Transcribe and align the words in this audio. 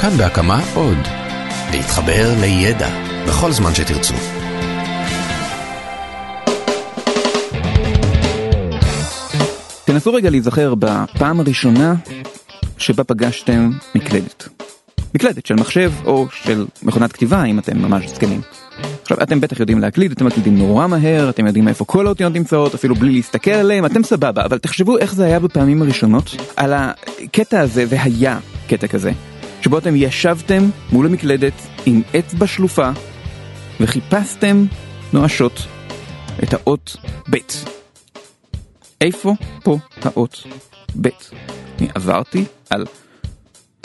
כאן 0.00 0.16
בהקמה 0.16 0.60
עוד. 0.74 0.98
להתחבר 1.70 2.34
לידע 2.40 2.88
בכל 3.28 3.52
זמן 3.52 3.74
שתרצו. 3.74 4.14
תנסו 9.84 10.14
רגע 10.14 10.30
להיזכר 10.30 10.74
בפעם 10.74 11.40
הראשונה 11.40 11.94
שבה 12.78 13.04
פגשתם 13.04 13.70
מקלדת. 13.94 14.48
מקלדת 15.14 15.46
של 15.46 15.54
מחשב 15.54 15.92
או 16.04 16.26
של 16.30 16.66
מכונת 16.82 17.12
כתיבה 17.12 17.44
אם 17.44 17.58
אתם 17.58 17.78
ממש 17.78 18.08
זקנים. 18.08 18.40
עכשיו 19.02 19.22
אתם 19.22 19.40
בטח 19.40 19.60
יודעים 19.60 19.78
להקליד, 19.78 20.12
אתם 20.12 20.26
מקלידים 20.26 20.58
נורא 20.58 20.86
מהר, 20.86 21.30
אתם 21.30 21.46
יודעים 21.46 21.68
איפה 21.68 21.84
כל 21.84 22.06
האותיות 22.06 22.32
נמצאות, 22.32 22.74
אפילו 22.74 22.94
בלי 22.94 23.12
להסתכל 23.12 23.50
עליהם, 23.50 23.86
אתם 23.86 24.02
סבבה, 24.02 24.44
אבל 24.44 24.58
תחשבו 24.58 24.98
איך 24.98 25.14
זה 25.14 25.24
היה 25.24 25.40
בפעמים 25.40 25.82
הראשונות, 25.82 26.36
על 26.56 26.72
הקטע 26.72 27.60
הזה, 27.60 27.84
והיה 27.88 28.38
קטע 28.68 28.86
כזה, 28.86 29.12
שבו 29.68 29.78
אתם 29.78 29.96
ישבתם 29.96 30.62
מול 30.92 31.06
המקלדת 31.06 31.52
עם 31.86 32.02
אצבע 32.18 32.46
שלופה, 32.46 32.90
וחיפשתם 33.80 34.64
נואשות 35.12 35.66
את 36.42 36.52
האות 36.52 36.96
ב'. 37.30 37.36
איפה 39.00 39.34
פה 39.62 39.78
האות 40.02 40.46
ב'? 41.00 41.08
אני 41.78 41.88
עברתי 41.94 42.44
על 42.70 42.86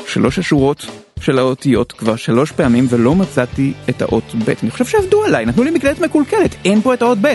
שלוש 0.08 0.40
השורות 0.40 0.86
של 1.20 1.40
האותיות 1.40 1.92
כבר 1.92 2.16
שלוש 2.16 2.52
פעמים 2.52 2.86
ולא 2.90 3.16
מצאתי 3.16 3.74
את 3.90 4.02
האות 4.02 4.36
ב'. 4.46 4.54
אני 4.64 4.72
חושב 4.72 4.86
שעבדו 4.86 5.24
עליי, 5.24 5.46
נתנו 5.46 5.64
לי 5.64 5.72
מקלדת 5.72 6.00
מקולקלת, 6.00 6.56
אין 6.66 6.82
פה 6.82 6.94
את 6.94 7.02
האות 7.02 7.18
ב'. 7.22 7.34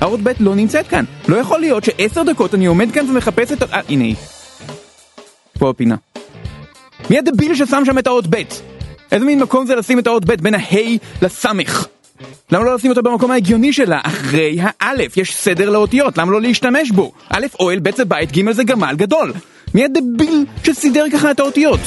האות 0.00 0.20
ב' 0.20 0.30
לא 0.40 0.54
נמצאת 0.54 0.88
כאן. 0.88 1.04
לא 1.28 1.36
יכול 1.36 1.60
להיות 1.60 1.84
שעשר 1.84 2.22
דקות 2.22 2.54
אני 2.54 2.66
עומד 2.66 2.88
כאן 2.92 3.10
ומחפש 3.10 3.52
את. 3.52 3.62
אה, 3.62 3.80
הנה 3.88 4.04
היא. 4.04 4.16
פה 5.58 5.70
הפינה. 5.70 5.96
מי 7.10 7.18
הדביל 7.18 7.54
ששם 7.54 7.82
שם 7.86 7.98
את 7.98 8.06
האות 8.06 8.26
ב'? 8.30 8.42
איזה 9.12 9.24
מין 9.24 9.38
מקום 9.38 9.66
זה 9.66 9.74
לשים 9.74 9.98
את 9.98 10.06
האות 10.06 10.24
ב' 10.24 10.32
בין 10.32 10.54
הה' 10.54 10.96
לסמך? 11.22 11.86
למה 12.52 12.64
לא 12.64 12.74
לשים 12.74 12.90
אותו 12.90 13.02
במקום 13.02 13.30
ההגיוני 13.30 13.72
שלה? 13.72 14.00
אחרי 14.02 14.58
האלף, 14.60 15.16
יש 15.16 15.36
סדר 15.36 15.70
לאותיות, 15.70 16.18
למה 16.18 16.32
לא 16.32 16.40
להשתמש 16.40 16.90
בו? 16.90 17.12
א' 17.30 17.46
אוהל, 17.60 17.78
ב' 17.78 17.96
זה 17.96 18.04
בית, 18.04 18.32
ג' 18.32 18.50
זה 18.50 18.64
גמל 18.64 18.94
גדול. 18.96 19.32
מי 19.74 19.84
הדביל 19.84 20.44
שסידר 20.64 21.04
ככה 21.12 21.30
את 21.30 21.40
האותיות? 21.40 21.80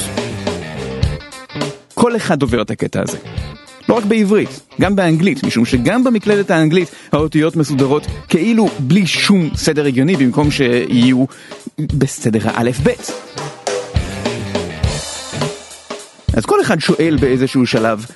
כל 1.94 2.16
אחד 2.16 2.42
עובר 2.42 2.62
את 2.62 2.70
הקטע 2.70 3.02
הזה. 3.02 3.18
לא 3.88 3.94
רק 3.94 4.04
בעברית, 4.04 4.60
גם 4.80 4.96
באנגלית, 4.96 5.44
משום 5.44 5.64
שגם 5.64 6.04
במקלדת 6.04 6.50
האנגלית 6.50 6.88
האותיות 7.12 7.56
מסודרות 7.56 8.06
כאילו 8.28 8.68
בלי 8.78 9.06
שום 9.06 9.50
סדר 9.54 9.86
הגיוני 9.86 10.16
במקום 10.16 10.50
שיהיו 10.50 11.24
בסדר 11.78 12.40
האלף-בית. 12.44 13.12
אז 16.34 16.46
כל 16.46 16.60
אחד 16.60 16.80
שואל 16.80 17.16
באיזשהו 17.20 17.66
שלב 17.66 18.06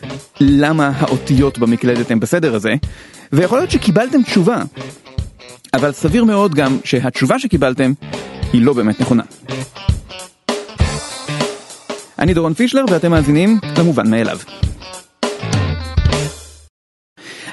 למה 0.41 0.93
האותיות 0.97 1.59
במקלדת 1.59 2.11
הן 2.11 2.21
בסדר 2.21 2.55
הזה, 2.55 2.75
ויכול 3.33 3.59
להיות 3.59 3.71
שקיבלתם 3.71 4.23
תשובה, 4.23 4.63
אבל 5.75 5.93
סביר 5.93 6.25
מאוד 6.25 6.55
גם 6.55 6.79
שהתשובה 6.85 7.39
שקיבלתם 7.39 7.93
היא 8.53 8.63
לא 8.63 8.73
באמת 8.73 9.01
נכונה. 9.01 9.23
אני 12.19 12.35
דורון 12.35 12.55
פישלר 12.55 12.85
ואתם 12.91 13.11
מאזינים 13.11 13.59
למובן 13.79 14.11
מאליו. 14.11 14.39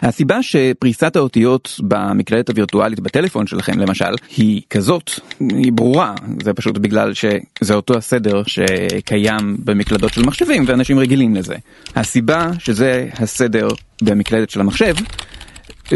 הסיבה 0.01 0.43
שפריסת 0.43 1.15
האותיות 1.15 1.79
במקלדת 1.83 2.49
הווירטואלית 2.49 2.99
בטלפון 2.99 3.47
שלכם 3.47 3.79
למשל 3.79 4.13
היא 4.37 4.61
כזאת 4.69 5.11
היא 5.39 5.71
ברורה 5.71 6.15
זה 6.43 6.53
פשוט 6.53 6.77
בגלל 6.77 7.13
שזה 7.13 7.73
אותו 7.73 7.97
הסדר 7.97 8.43
שקיים 8.47 9.57
במקלדות 9.65 10.13
של 10.13 10.25
מחשבים 10.25 10.63
ואנשים 10.67 10.99
רגילים 10.99 11.35
לזה. 11.35 11.55
הסיבה 11.95 12.47
שזה 12.59 13.07
הסדר 13.13 13.67
במקלדת 14.01 14.49
של 14.49 14.59
המחשב 14.59 14.95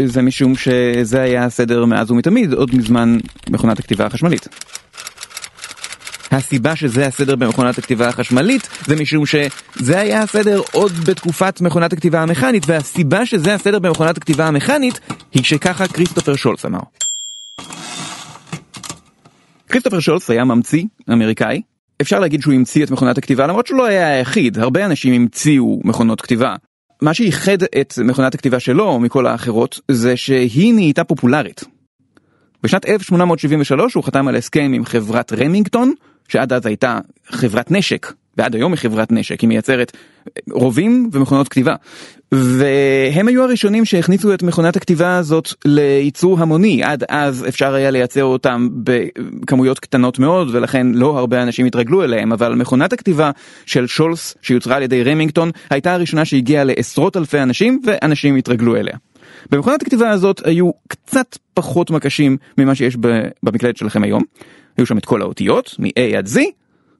זה 0.04 0.22
משום 0.22 0.56
שזה 0.56 1.22
היה 1.22 1.44
הסדר 1.44 1.84
מאז 1.84 2.10
ומתמיד 2.10 2.52
עוד 2.52 2.74
מזמן 2.74 3.18
מכונת 3.50 3.78
הכתיבה 3.78 4.06
החשמלית. 4.06 4.48
הסיבה 6.30 6.76
שזה 6.76 7.06
הסדר 7.06 7.36
במכונת 7.36 7.78
הכתיבה 7.78 8.08
החשמלית 8.08 8.68
זה 8.86 8.96
משום 8.96 9.26
שזה 9.26 9.98
היה 10.00 10.22
הסדר 10.22 10.60
עוד 10.72 10.92
בתקופת 10.92 11.60
מכונת 11.60 11.92
הכתיבה 11.92 12.22
המכנית 12.22 12.62
והסיבה 12.66 13.26
שזה 13.26 13.54
הסדר 13.54 13.78
במכונת 13.78 14.16
הכתיבה 14.16 14.46
המכנית 14.46 15.00
היא 15.32 15.42
שככה 15.42 15.88
כריסטופר 15.88 16.36
שולץ 16.36 16.64
אמר. 16.64 16.80
כריסטופר 19.68 20.00
שולץ 20.00 20.30
היה 20.30 20.44
ממציא 20.44 20.84
אמריקאי 21.12 21.62
אפשר 22.00 22.20
להגיד 22.20 22.42
שהוא 22.42 22.54
המציא 22.54 22.84
את 22.84 22.90
מכונת 22.90 23.18
הכתיבה 23.18 23.46
למרות 23.46 23.66
שהוא 23.66 23.78
לא 23.78 23.84
היה 23.84 24.08
היחיד 24.08 24.58
הרבה 24.58 24.86
אנשים 24.86 25.14
המציאו 25.14 25.80
מכונות 25.84 26.20
כתיבה. 26.20 26.54
מה 27.02 27.14
שייחד 27.14 27.62
את 27.62 27.94
מכונת 28.04 28.34
הכתיבה 28.34 28.60
שלו 28.60 29.00
מכל 29.00 29.26
האחרות 29.26 29.80
זה 29.90 30.16
שהיא 30.16 30.74
נהייתה 30.74 31.04
פופולרית. 31.04 31.64
בשנת 32.62 32.88
1873 32.88 33.94
הוא 33.94 34.04
חתם 34.04 34.28
על 34.28 34.36
הסכם 34.36 34.72
עם 34.74 34.84
חברת 34.84 35.32
רמינגטון 35.32 35.92
שעד 36.28 36.52
אז 36.52 36.66
הייתה 36.66 36.98
חברת 37.26 37.70
נשק, 37.70 38.12
ועד 38.36 38.54
היום 38.54 38.72
היא 38.72 38.78
חברת 38.78 39.12
נשק, 39.12 39.40
היא 39.40 39.48
מייצרת 39.48 39.96
רובים 40.50 41.10
ומכונות 41.12 41.48
כתיבה. 41.48 41.74
והם 42.32 43.28
היו 43.28 43.42
הראשונים 43.42 43.84
שהכניסו 43.84 44.34
את 44.34 44.42
מכונת 44.42 44.76
הכתיבה 44.76 45.16
הזאת 45.16 45.48
לייצור 45.64 46.38
המוני, 46.40 46.84
עד 46.84 47.04
אז 47.08 47.44
אפשר 47.48 47.74
היה 47.74 47.90
לייצר 47.90 48.24
אותם 48.24 48.68
בכמויות 48.72 49.78
קטנות 49.78 50.18
מאוד 50.18 50.54
ולכן 50.54 50.86
לא 50.94 51.18
הרבה 51.18 51.42
אנשים 51.42 51.66
התרגלו 51.66 52.04
אליהם, 52.04 52.32
אבל 52.32 52.54
מכונת 52.54 52.92
הכתיבה 52.92 53.30
של 53.66 53.86
שולס 53.86 54.34
שיוצרה 54.42 54.76
על 54.76 54.82
ידי 54.82 55.02
רמינגטון 55.02 55.50
הייתה 55.70 55.94
הראשונה 55.94 56.24
שהגיעה 56.24 56.64
לעשרות 56.64 57.16
אלפי 57.16 57.40
אנשים 57.40 57.80
ואנשים 57.84 58.36
התרגלו 58.36 58.76
אליה. 58.76 58.96
במכונת 59.50 59.82
הכתיבה 59.82 60.10
הזאת 60.10 60.46
היו 60.46 60.70
קצת 60.88 61.38
פחות 61.54 61.90
מקשים 61.90 62.36
ממה 62.58 62.74
שיש 62.74 62.96
במקלדת 63.42 63.76
שלכם 63.76 64.02
היום. 64.02 64.22
היו 64.76 64.86
שם 64.86 64.98
את 64.98 65.04
כל 65.04 65.22
האותיות, 65.22 65.76
מ-A 65.78 66.16
עד 66.18 66.26
Z, 66.26 66.38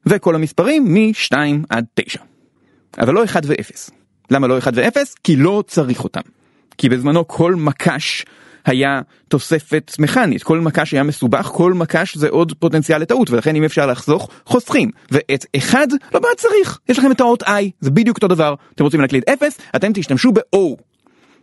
וכל 0.07 0.35
המספרים 0.35 0.95
מ-2 0.95 1.37
עד 1.71 1.85
9. 1.95 2.19
אבל 2.99 3.15
לא 3.15 3.25
1 3.25 3.43
ו-0. 3.47 3.91
למה 4.31 4.47
לא 4.47 4.59
1 4.59 4.73
ו-0? 4.77 4.99
כי 5.25 5.37
לא 5.37 5.65
צריך 5.67 6.05
אותם. 6.05 6.21
כי 6.79 6.89
בזמנו 6.89 7.29
כל 7.29 7.55
מקש 7.55 8.25
היה 8.65 9.01
תוספת 9.29 9.93
מכנית, 9.99 10.43
כל 10.43 10.61
מקש 10.61 10.93
היה 10.93 11.03
מסובך, 11.03 11.47
כל 11.47 11.73
מקש 11.73 12.17
זה 12.17 12.29
עוד 12.29 12.53
פוטנציאל 12.59 13.01
לטעות, 13.01 13.31
ולכן 13.31 13.57
אם 13.57 13.65
אפשר 13.65 13.87
לחסוך, 13.87 14.29
חוסכים. 14.47 14.91
ואת 15.11 15.47
1 15.59 15.79
לא 16.15 16.21
באמת 16.21 16.37
צריך, 16.37 16.79
יש 16.89 16.99
לכם 16.99 17.13
את 17.13 17.21
האות 17.21 17.43
I, 17.43 17.63
זה 17.81 17.91
בדיוק 17.91 18.17
אותו 18.17 18.29
דבר. 18.29 18.55
אתם 18.75 18.85
רוצים 18.85 19.01
להקליד 19.01 19.23
0, 19.29 19.59
אתם 19.77 19.93
תשתמשו 19.95 20.33
ב-O. 20.33 20.59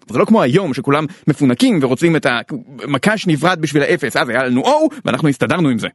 זה 0.09 0.19
לא 0.19 0.25
כמו 0.25 0.41
היום 0.41 0.73
שכולם 0.73 1.05
מפונקים 1.27 1.79
ורוצים 1.81 2.15
את 2.15 2.25
המקש 2.83 3.27
נפרד 3.27 3.61
בשביל 3.61 3.83
האפס, 3.83 4.17
אז 4.17 4.29
היה 4.29 4.43
לנו 4.43 4.61
או 4.61 4.89
ואנחנו 5.05 5.29
הסתדרנו 5.29 5.69
עם 5.69 5.79
זה. 5.79 5.87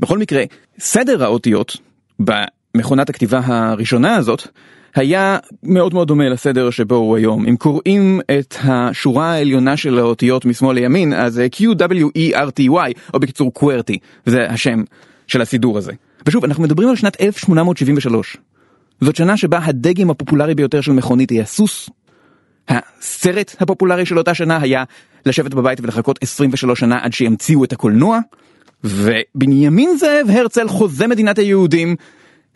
בכל 0.00 0.18
מקרה, 0.18 0.42
סדר 0.78 1.24
האותיות 1.24 1.76
במכונת 2.18 3.10
הכתיבה 3.10 3.40
הראשונה 3.44 4.14
הזאת 4.14 4.48
היה 4.94 5.38
מאוד 5.62 5.94
מאוד 5.94 6.08
דומה 6.08 6.28
לסדר 6.28 6.70
שבו 6.70 6.94
הוא 6.94 7.16
היום. 7.16 7.46
אם 7.48 7.56
קוראים 7.56 8.20
את 8.38 8.56
השורה 8.64 9.32
העליונה 9.32 9.76
של 9.76 9.98
האותיות 9.98 10.44
משמאל 10.44 10.74
לימין, 10.74 11.12
אז 11.12 11.34
זה 11.34 11.46
Q-W-E-R-T-Y, 11.52 12.92
או 13.14 13.20
בקיצור 13.20 13.52
QWERTY, 13.58 13.96
זה 14.26 14.50
השם 14.50 14.82
של 15.26 15.40
הסידור 15.40 15.78
הזה. 15.78 15.92
ושוב, 16.26 16.44
אנחנו 16.44 16.62
מדברים 16.62 16.88
על 16.88 16.96
שנת 16.96 17.20
1873. 17.20 18.36
זאת 19.00 19.16
שנה 19.16 19.36
שבה 19.36 19.58
הדגם 19.62 20.10
הפופולרי 20.10 20.54
ביותר 20.54 20.80
של 20.80 20.92
מכונית 20.92 21.30
היא 21.30 21.42
הסוס, 21.42 21.90
הסרט 22.68 23.56
הפופולרי 23.60 24.06
של 24.06 24.18
אותה 24.18 24.34
שנה 24.34 24.58
היה 24.62 24.84
לשבת 25.26 25.54
בבית 25.54 25.80
ולחכות 25.80 26.18
23 26.22 26.80
שנה 26.80 26.98
עד 27.02 27.12
שימציאו 27.12 27.64
את 27.64 27.72
הקולנוע, 27.72 28.18
ובנימין 28.84 29.96
זאב 29.98 30.30
הרצל 30.30 30.68
חוזה 30.68 31.06
מדינת 31.06 31.38
היהודים 31.38 31.96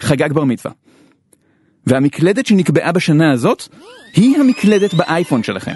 חגג 0.00 0.32
בר 0.32 0.44
מצווה. 0.44 0.72
והמקלדת 1.86 2.46
שנקבעה 2.46 2.92
בשנה 2.92 3.32
הזאת 3.32 3.68
היא 4.14 4.36
המקלדת 4.38 4.94
באייפון 4.94 5.42
שלכם. 5.42 5.72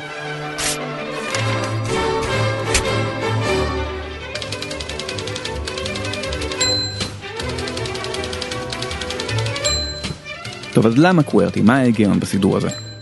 טוב 10.72 10.86
אז 10.86 10.98
למה 10.98 11.22
קוורטי? 11.22 11.62
מה 11.62 11.76
ההיגיון 11.76 12.20
בסידור 12.20 12.56
הזה? 12.56 12.93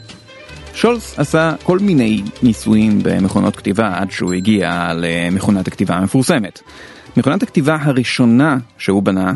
שולס 0.75 1.19
עשה 1.19 1.55
כל 1.63 1.79
מיני 1.79 2.23
ניסויים 2.43 2.99
במכונות 3.03 3.57
כתיבה 3.57 3.99
עד 3.99 4.11
שהוא 4.11 4.33
הגיע 4.33 4.93
למכונת 4.95 5.69
הכתיבה 5.69 5.95
המפורסמת. 5.95 6.61
מכונת 7.17 7.43
הכתיבה 7.43 7.77
הראשונה 7.81 8.59
שהוא 8.79 9.03
בנה 9.03 9.33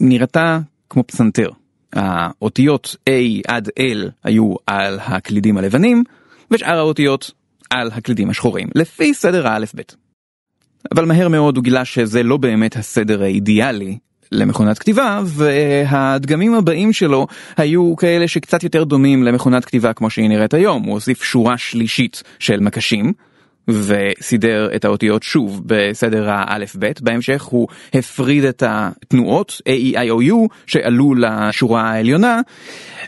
נראתה 0.00 0.58
כמו 0.90 1.06
פסנתר. 1.06 1.50
האותיות 1.92 2.96
A 3.08 3.12
עד 3.48 3.68
L 3.68 4.10
היו 4.24 4.54
על 4.66 4.98
הקלידים 5.02 5.58
הלבנים 5.58 6.04
ושאר 6.50 6.78
האותיות 6.78 7.30
על 7.70 7.90
הקלידים 7.94 8.30
השחורים 8.30 8.68
לפי 8.74 9.14
סדר 9.14 9.48
האלף 9.48 9.74
בית. 9.74 9.96
אבל 10.94 11.04
מהר 11.04 11.28
מאוד 11.28 11.56
הוא 11.56 11.64
גילה 11.64 11.84
שזה 11.84 12.22
לא 12.22 12.36
באמת 12.36 12.76
הסדר 12.76 13.22
האידיאלי 13.22 13.98
למכונת 14.32 14.78
כתיבה 14.78 15.20
והדגמים 15.24 16.54
הבאים 16.54 16.92
שלו 16.92 17.26
היו 17.56 17.96
כאלה 17.96 18.28
שקצת 18.28 18.62
יותר 18.62 18.84
דומים 18.84 19.22
למכונת 19.22 19.64
כתיבה 19.64 19.92
כמו 19.92 20.10
שהיא 20.10 20.28
נראית 20.28 20.54
היום 20.54 20.82
הוא 20.82 20.94
הוסיף 20.94 21.22
שורה 21.22 21.58
שלישית 21.58 22.22
של 22.38 22.60
מקשים. 22.60 23.12
וסידר 23.68 24.68
את 24.76 24.84
האותיות 24.84 25.22
שוב 25.22 25.62
בסדר 25.66 26.30
האלף 26.30 26.76
בית 26.76 27.00
בהמשך 27.00 27.42
הוא 27.42 27.68
הפריד 27.94 28.44
את 28.44 28.62
התנועות 28.66 29.60
A, 29.68 29.94
E, 29.94 29.96
I, 29.96 30.10
O, 30.10 30.32
U 30.32 30.54
שעלו 30.66 31.14
לשורה 31.14 31.82
העליונה 31.82 32.40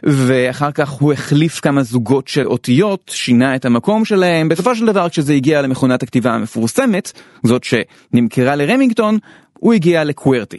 ואחר 0.02 0.72
כך 0.72 0.88
הוא 0.90 1.12
החליף 1.12 1.60
כמה 1.60 1.82
זוגות 1.82 2.28
של 2.28 2.46
אותיות 2.46 3.10
שינה 3.14 3.56
את 3.56 3.64
המקום 3.64 4.04
שלהם 4.04 4.48
בסופו 4.48 4.76
של 4.76 4.86
דבר 4.86 5.08
כשזה 5.08 5.32
הגיע 5.32 5.62
למכונת 5.62 6.02
הכתיבה 6.02 6.32
המפורסמת 6.32 7.12
זאת 7.42 7.64
שנמכרה 7.64 8.56
לרמינגטון 8.56 9.18
הוא 9.58 9.72
הגיע 9.72 10.04
לקוורטי. 10.04 10.58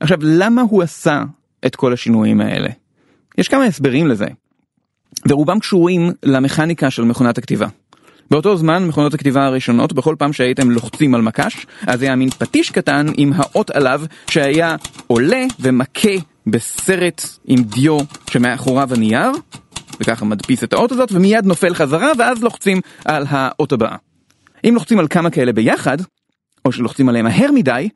עכשיו 0.00 0.18
למה 0.22 0.62
הוא 0.62 0.82
עשה 0.82 1.22
את 1.66 1.76
כל 1.76 1.92
השינויים 1.92 2.40
האלה? 2.40 2.68
יש 3.38 3.48
כמה 3.48 3.64
הסברים 3.64 4.06
לזה 4.06 4.26
ורובם 5.28 5.58
קשורים 5.58 6.12
למכניקה 6.22 6.90
של 6.90 7.04
מכונת 7.04 7.38
הכתיבה. 7.38 7.66
באותו 8.30 8.56
זמן 8.56 8.84
מכונות 8.86 9.14
הכתיבה 9.14 9.46
הראשונות 9.46 9.92
בכל 9.92 10.14
פעם 10.18 10.32
שהייתם 10.32 10.70
לוחצים 10.70 11.14
על 11.14 11.22
מקש 11.22 11.66
אז 11.86 12.02
היה 12.02 12.16
מין 12.16 12.30
פטיש 12.30 12.70
קטן 12.70 13.06
עם 13.16 13.32
האות 13.36 13.70
עליו 13.70 14.02
שהיה 14.30 14.76
עולה 15.06 15.44
ומכה 15.60 16.10
בסרט 16.46 17.22
עם 17.44 17.62
דיו 17.62 17.98
שמאחוריו 18.30 18.94
הנייר 18.94 19.30
וככה 20.00 20.24
מדפיס 20.24 20.64
את 20.64 20.72
האות 20.72 20.92
הזאת 20.92 21.12
ומיד 21.12 21.46
נופל 21.46 21.74
חזרה 21.74 22.12
ואז 22.18 22.42
לוחצים 22.42 22.80
על 23.04 23.24
האות 23.28 23.72
הבאה. 23.72 23.96
אם 24.64 24.74
לוחצים 24.74 24.98
על 24.98 25.08
כמה 25.08 25.30
כאלה 25.30 25.52
ביחד 25.52 25.98
או 26.64 26.72
שלוחצים 26.72 27.08
עליהם 27.08 27.24
מהר 27.24 27.52
מדי 27.52 27.88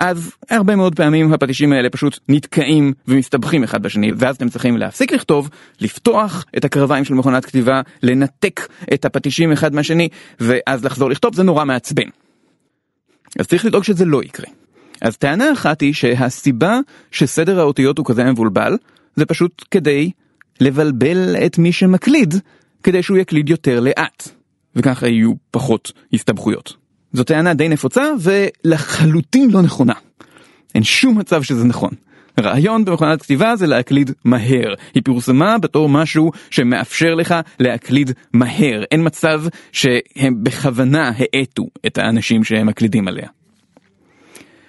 אז 0.00 0.32
הרבה 0.50 0.76
מאוד 0.76 0.94
פעמים 0.96 1.32
הפטישים 1.32 1.72
האלה 1.72 1.90
פשוט 1.90 2.18
נתקעים 2.28 2.92
ומסתבכים 3.08 3.64
אחד 3.64 3.82
בשני 3.82 4.12
ואז 4.16 4.36
אתם 4.36 4.48
צריכים 4.48 4.76
להפסיק 4.76 5.12
לכתוב, 5.12 5.50
לפתוח 5.80 6.44
את 6.56 6.64
הקרביים 6.64 7.04
של 7.04 7.14
מכונת 7.14 7.44
כתיבה, 7.44 7.80
לנתק 8.02 8.60
את 8.94 9.04
הפטישים 9.04 9.52
אחד 9.52 9.74
מהשני 9.74 10.08
ואז 10.40 10.84
לחזור 10.84 11.10
לכתוב 11.10 11.34
זה 11.34 11.42
נורא 11.42 11.64
מעצבן. 11.64 12.08
אז 13.38 13.46
צריך 13.46 13.64
לדאוג 13.64 13.84
שזה 13.84 14.04
לא 14.04 14.22
יקרה. 14.22 14.46
אז 15.00 15.16
טענה 15.16 15.52
אחת 15.52 15.80
היא 15.80 15.94
שהסיבה 15.94 16.78
שסדר 17.10 17.60
האותיות 17.60 17.98
הוא 17.98 18.06
כזה 18.06 18.24
מבולבל 18.24 18.76
זה 19.16 19.26
פשוט 19.26 19.64
כדי 19.70 20.10
לבלבל 20.60 21.36
את 21.46 21.58
מי 21.58 21.72
שמקליד 21.72 22.34
כדי 22.82 23.02
שהוא 23.02 23.18
יקליד 23.18 23.48
יותר 23.48 23.80
לאט 23.80 24.28
וככה 24.76 25.08
יהיו 25.08 25.32
פחות 25.50 25.92
הסתבכויות. 26.12 26.79
זו 27.12 27.24
טענה 27.24 27.54
די 27.54 27.68
נפוצה 27.68 28.04
ולחלוטין 28.20 29.50
לא 29.50 29.62
נכונה. 29.62 29.94
אין 30.74 30.82
שום 30.82 31.18
מצב 31.18 31.42
שזה 31.42 31.64
נכון. 31.64 31.90
רעיון 32.40 32.84
במכונת 32.84 33.22
כתיבה 33.22 33.56
זה 33.56 33.66
להקליד 33.66 34.10
מהר. 34.24 34.74
היא 34.94 35.02
פורסמה 35.04 35.58
בתור 35.58 35.88
משהו 35.88 36.32
שמאפשר 36.50 37.14
לך 37.14 37.34
להקליד 37.60 38.10
מהר. 38.32 38.82
אין 38.90 39.06
מצב 39.06 39.42
שהם 39.72 40.44
בכוונה 40.44 41.12
האטו 41.16 41.66
את 41.86 41.98
האנשים 41.98 42.44
שהם 42.44 42.66
מקלידים 42.66 43.08
עליה. 43.08 43.28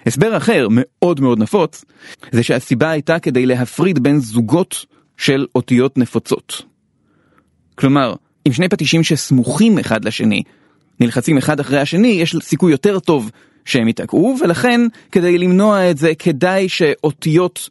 הסבר 0.06 0.36
אחר 0.36 0.68
מאוד 0.70 1.20
מאוד 1.20 1.38
נפוץ 1.38 1.84
זה 2.32 2.42
שהסיבה 2.42 2.90
הייתה 2.90 3.18
כדי 3.18 3.46
להפריד 3.46 4.02
בין 4.02 4.18
זוגות 4.18 4.86
של 5.16 5.46
אותיות 5.54 5.98
נפוצות. 5.98 6.62
כלומר, 7.74 8.14
אם 8.46 8.52
שני 8.52 8.68
פטישים 8.68 9.02
שסמוכים 9.02 9.78
אחד 9.78 10.04
לשני 10.04 10.42
נלחצים 11.02 11.38
אחד 11.38 11.60
אחרי 11.60 11.78
השני, 11.78 12.08
יש 12.08 12.36
סיכוי 12.42 12.72
יותר 12.72 12.98
טוב 12.98 13.30
שהם 13.64 13.86
ייתקעו, 13.86 14.36
ולכן 14.40 14.80
כדי 15.12 15.38
למנוע 15.38 15.90
את 15.90 15.98
זה 15.98 16.12
כדאי 16.18 16.68
שאותיות 16.68 17.68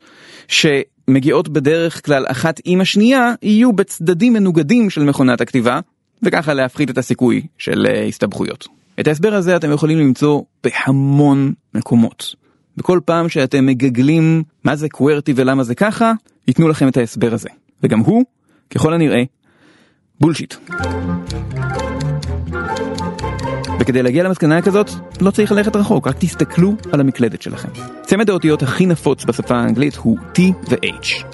שמגיעות 0.48 1.50
בדרך 1.50 2.06
כלל 2.06 2.26
אחת 2.28 2.62
עם 2.66 2.82
השנייה, 2.82 3.34
יהיו 3.42 3.74
בצדדים 3.74 4.34
מנוגדים 4.34 4.90
של 4.90 5.04
מכונת 5.04 5.42
הכתיבה, 5.42 5.80
וככה 6.24 6.54
להפחית 6.54 6.90
את 6.90 6.98
הסיכוי 6.98 7.42
של 7.58 7.86
אה, 7.90 8.04
הסתבכויות. 8.04 8.68
את 9.00 9.08
ההסבר 9.08 9.34
הזה 9.34 9.56
אתם 9.56 9.72
יכולים 9.72 10.00
למצוא 10.00 10.42
בהמון 10.64 11.54
מקומות. 11.74 12.36
בכל 12.78 13.00
פעם 13.06 13.30
שאתם 13.30 13.66
מגגלים 13.66 14.44
מה 14.64 14.76
זה 14.76 14.90
קוורטי 14.90 15.34
ולמה 15.36 15.64
זה 15.64 15.76
ככה, 15.76 16.14
ייתנו 16.48 16.68
לכם 16.68 16.88
את 16.88 16.98
ההסבר 16.98 17.34
הזה. 17.34 17.50
וגם 17.84 18.00
הוא, 18.00 18.24
ככל 18.70 18.94
הנראה, 18.94 19.24
בולשיט. 20.20 20.56
וכדי 23.82 24.04
להגיע 24.04 24.24
למסקנה 24.24 24.62
כזאת, 24.62 24.90
לא 25.22 25.32
צריך 25.32 25.52
ללכת 25.52 25.76
רחוק, 25.76 26.08
רק 26.08 26.16
תסתכלו 26.20 26.76
על 26.92 27.00
המקלדת 27.00 27.42
שלכם. 27.42 27.70
צמד 28.02 28.30
האותיות 28.30 28.64
הכי 28.64 28.86
נפוץ 28.86 29.26
בשפה 29.26 29.56
האנגלית 29.56 29.96
הוא 29.96 30.18
T 30.36 30.40
ו-H. 30.70 31.26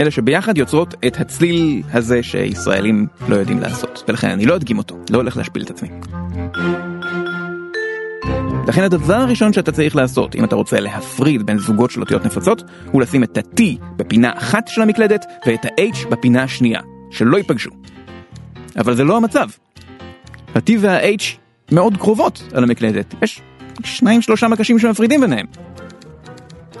אלה 0.00 0.10
שביחד 0.10 0.58
יוצרות 0.58 0.94
את 1.06 1.20
הצליל 1.20 1.82
הזה 1.92 2.22
שישראלים 2.22 3.06
לא 3.28 3.36
יודעים 3.36 3.60
לעשות, 3.60 4.04
ולכן 4.08 4.30
אני 4.30 4.46
לא 4.46 4.56
אדגים 4.56 4.78
אותו, 4.78 4.96
לא 5.10 5.16
הולך 5.16 5.36
להשפיל 5.36 5.62
את 5.62 5.70
עצמי. 5.70 5.88
לכן 8.68 8.82
הדבר 8.82 9.14
הראשון 9.14 9.52
שאתה 9.52 9.72
צריך 9.72 9.96
לעשות, 9.96 10.34
אם 10.34 10.44
אתה 10.44 10.56
רוצה 10.56 10.80
להפריד 10.80 11.46
בין 11.46 11.58
זוגות 11.58 11.90
של 11.90 12.00
אותיות 12.00 12.24
נפוצות, 12.24 12.62
הוא 12.92 13.02
לשים 13.02 13.22
את 13.22 13.38
ה-T 13.38 13.62
בפינה 13.96 14.32
אחת 14.36 14.68
של 14.68 14.82
המקלדת 14.82 15.24
ואת 15.46 15.64
ה-H 15.64 16.08
בפינה 16.08 16.42
השנייה, 16.42 16.80
שלא 17.10 17.36
ייפגשו. 17.36 17.70
אבל 18.78 18.94
זה 18.94 19.04
לא 19.04 19.16
המצב. 19.16 19.48
ה-T 20.54 20.70
וה-H 20.80 21.45
מאוד 21.72 21.96
קרובות 21.96 22.42
על 22.52 22.62
המקלדת, 22.62 23.14
יש 23.22 23.40
שניים 23.84 24.22
שלושה 24.22 24.48
מקשים 24.48 24.78
שמפרידים 24.78 25.20
ביניהם. 25.20 25.46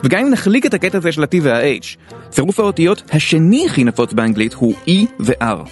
וגם 0.04 0.20
אם 0.20 0.30
נחליק 0.30 0.66
את 0.66 0.74
הקטע 0.74 0.98
הזה 0.98 1.12
של 1.12 1.22
ה-T 1.22 1.36
וה-H, 1.42 2.14
צירוף 2.30 2.60
האותיות 2.60 3.02
השני 3.12 3.66
הכי 3.66 3.84
נפוץ 3.84 4.12
באנגלית 4.12 4.54
הוא 4.54 4.74
E 4.86 5.06
ו-R. 5.20 5.68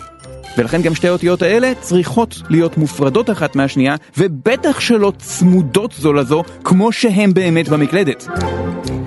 ולכן 0.59 0.83
גם 0.83 0.95
שתי 0.95 1.09
האותיות 1.09 1.43
האלה 1.43 1.73
צריכות 1.81 2.43
להיות 2.51 2.79
מופרדות 2.79 3.31
אחת 3.31 3.57
מהשנייה, 3.57 3.97
ובטח 4.19 4.81
שלא 4.81 5.13
צמודות 5.19 5.95
זו 5.99 6.13
לזו 6.13 6.43
כמו 6.65 6.93
שהן 6.93 7.35
באמת 7.35 7.69
במקלדת. 7.69 8.27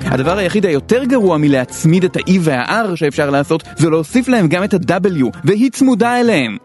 הדבר 0.05 0.37
היחיד 0.37 0.65
היותר 0.65 1.03
גרוע 1.03 1.37
מלהצמיד 1.37 2.03
את 2.03 2.15
ה-E 2.15 2.31
וה-R 2.41 2.95
שאפשר 2.95 3.29
לעשות, 3.29 3.63
זה 3.77 3.89
להוסיף 3.89 4.27
להם 4.27 4.47
גם 4.47 4.63
את 4.63 4.73
ה-W, 4.73 5.23
והיא 5.43 5.71
צמודה 5.71 6.19
אליהם. 6.19 6.57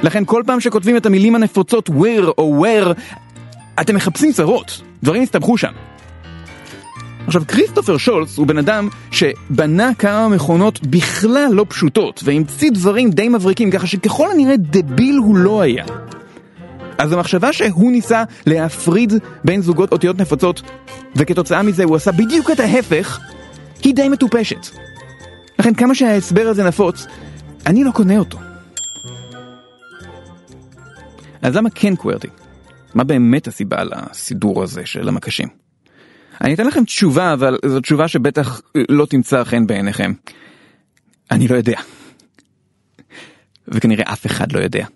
לכן 0.00 0.22
כל 0.26 0.42
פעם 0.46 0.60
שכותבים 0.60 0.96
את 0.96 1.06
המילים 1.06 1.34
הנפוצות 1.34 1.88
where 1.88 2.28
או 2.38 2.64
where, 2.64 2.92
אתם 3.80 3.94
מחפשים 3.94 4.32
צרות, 4.32 4.80
דברים 5.02 5.22
הסתבכו 5.22 5.58
שם. 5.58 5.72
עכשיו 7.26 7.42
כריסטופר 7.48 7.96
שולץ 7.96 8.38
הוא 8.38 8.46
בן 8.46 8.58
אדם 8.58 8.88
שבנה 9.10 9.90
כמה 9.98 10.28
מכונות 10.28 10.86
בכלל 10.86 11.48
לא 11.52 11.66
פשוטות 11.68 12.20
והמציא 12.24 12.70
דברים 12.70 13.10
די 13.10 13.28
מבריקים 13.28 13.70
ככה 13.70 13.86
שככל 13.86 14.30
הנראה 14.30 14.56
דביל 14.56 15.16
הוא 15.16 15.36
לא 15.36 15.60
היה. 15.60 15.84
אז 16.98 17.12
המחשבה 17.12 17.52
שהוא 17.52 17.92
ניסה 17.92 18.24
להפריד 18.46 19.12
בין 19.44 19.62
זוגות 19.62 19.92
אותיות 19.92 20.18
נפוצות 20.18 20.62
וכתוצאה 21.16 21.62
מזה 21.62 21.84
הוא 21.84 21.96
עשה 21.96 22.12
בדיוק 22.12 22.50
את 22.50 22.60
ההפך 22.60 23.20
היא 23.82 23.94
די 23.94 24.08
מטופשת. 24.08 24.66
לכן 25.58 25.74
כמה 25.74 25.94
שההסבר 25.94 26.48
הזה 26.48 26.64
נפוץ, 26.64 27.06
אני 27.66 27.84
לא 27.84 27.90
קונה 27.90 28.18
אותו. 28.18 28.38
אז 31.42 31.56
למה 31.56 31.70
כן 31.70 31.96
קוורטי? 31.96 32.28
מה 32.94 33.04
באמת 33.04 33.46
הסיבה 33.46 33.76
לסידור 33.84 34.62
הזה 34.62 34.86
של 34.86 35.08
המקשים? 35.08 35.48
אני 36.40 36.54
אתן 36.54 36.66
לכם 36.66 36.84
תשובה, 36.84 37.32
אבל 37.32 37.58
זו 37.66 37.80
תשובה 37.80 38.08
שבטח 38.08 38.60
לא 38.88 39.06
תמצא 39.06 39.44
חן 39.44 39.66
בעיניכם. 39.66 40.12
אני 41.30 41.48
לא 41.48 41.56
יודע. 41.56 41.80
וכנראה 43.68 44.12
אף 44.12 44.26
אחד 44.26 44.52
לא 44.52 44.60
יודע. 44.60 44.86